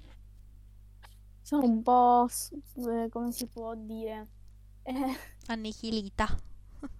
[1.41, 4.27] sono un po', eh, come si può dire,
[4.83, 6.25] eh, annichilita.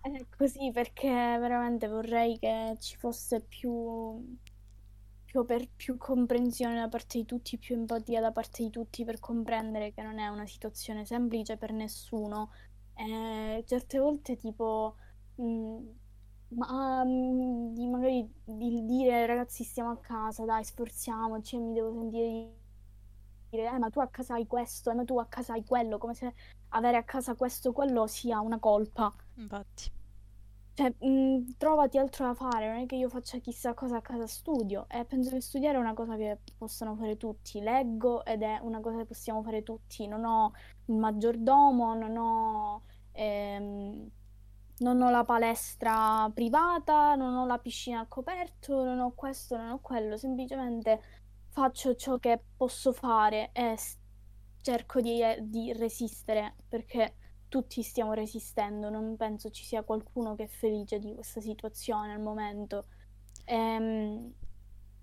[0.01, 4.38] È così perché veramente vorrei che ci fosse più,
[5.26, 9.20] più, per, più comprensione da parte di tutti, più empatia da parte di tutti per
[9.20, 12.51] comprendere che non è una situazione semplice per nessuno.
[12.93, 14.95] E certe volte tipo...
[15.36, 16.03] Mh,
[16.49, 21.91] ma mh, di magari di dire ragazzi stiamo a casa, dai sforziamoci e mi devo
[21.93, 22.53] sentire di
[23.49, 25.97] dire eh ma tu a casa hai questo, eh ma tu a casa hai quello,
[25.97, 26.33] come se
[26.69, 29.13] avere a casa questo o quello sia una colpa.
[29.35, 29.91] Infatti.
[30.73, 34.27] Cioè, mh, trovati altro da fare, non è che io faccia chissà cosa a casa
[34.27, 38.59] studio e penso che studiare è una cosa che possono fare tutti, leggo ed è
[38.61, 40.51] una cosa che possiamo fare tutti, non ho
[40.87, 42.83] il maggiordomo, non ho,
[43.13, 44.09] ehm,
[44.80, 49.71] non ho la palestra privata, non ho la piscina al coperto, non ho questo, non
[49.71, 51.01] ho quello, semplicemente
[51.49, 53.78] faccio ciò che posso fare e
[54.61, 57.15] cerco di, eh, di resistere perché
[57.47, 62.21] tutti stiamo resistendo, non penso ci sia qualcuno che è felice di questa situazione al
[62.21, 62.88] momento.
[63.45, 64.34] Ehm,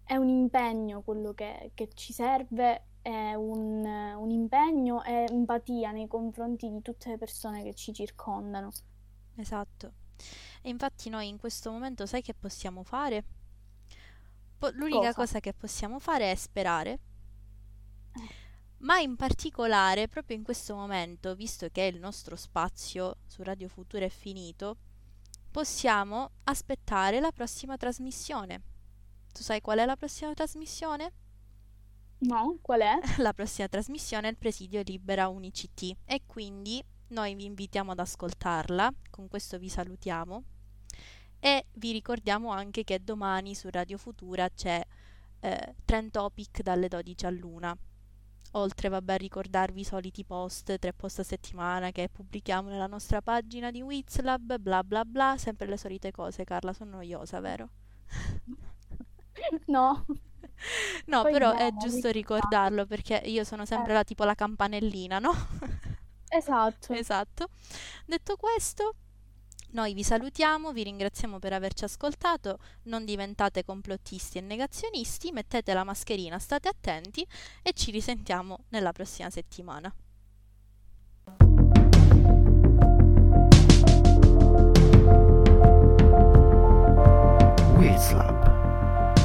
[0.05, 6.07] è un impegno quello che, che ci serve, è un, un impegno e empatia nei
[6.09, 8.71] confronti di tutte le persone che ci circondano.
[9.37, 9.93] Esatto.
[10.63, 13.25] E infatti noi in questo momento sai che possiamo fare?
[14.59, 15.15] Po- l'unica cosa?
[15.15, 16.99] cosa che possiamo fare è sperare.
[18.79, 24.05] Ma in particolare, proprio in questo momento, visto che il nostro spazio su Radio Futura
[24.05, 24.77] è finito,
[25.51, 28.63] possiamo aspettare la prossima trasmissione.
[29.33, 31.13] Tu sai qual è la prossima trasmissione?
[32.19, 32.99] No, qual è?
[33.19, 36.83] La prossima trasmissione è il Presidio Libera UniCT e quindi
[37.13, 40.43] noi vi invitiamo ad ascoltarla, con questo vi salutiamo
[41.39, 44.83] e vi ricordiamo anche che domani su Radio Futura c'è
[45.41, 47.77] eh, Trend Topic dalle 12 all'una.
[48.55, 53.23] Oltre vabbè, a ricordarvi i soliti post, tre post a settimana che pubblichiamo nella nostra
[53.23, 57.69] pagina di Wizlab, bla bla bla, sempre le solite cose, Carla, sono noiosa, vero?
[59.67, 60.05] No.
[61.07, 63.95] No, Poi però è giusto ricordarlo perché io sono sempre eh.
[63.95, 65.33] la, tipo la campanellina, no?
[66.35, 66.95] Esatto.
[66.95, 67.49] esatto.
[68.07, 68.95] Detto questo,
[69.73, 75.85] noi vi salutiamo, vi ringraziamo per averci ascoltato, non diventate complottisti e negazionisti, mettete la
[75.85, 77.27] mascherina, state attenti
[77.63, 79.95] e ci risentiamo nella prossima settimana.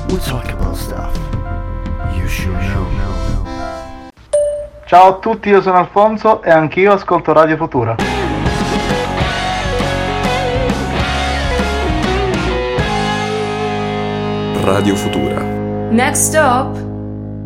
[0.10, 1.14] We talk about stuff
[2.16, 3.27] you should know.
[4.88, 7.98] Ciao a tutti, io sono Alfonso e anch'io ascolto Radio Futura.
[14.64, 15.42] Radio Futura.
[15.90, 16.78] Next stop,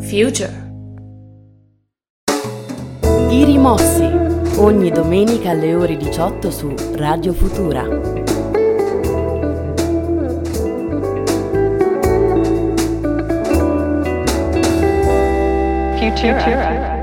[0.01, 0.69] Future.
[3.31, 4.07] I rimossi,
[4.57, 7.81] ogni domenica alle ore 18 su Radio Futura.
[16.11, 16.39] Futura.
[16.39, 17.00] Futura.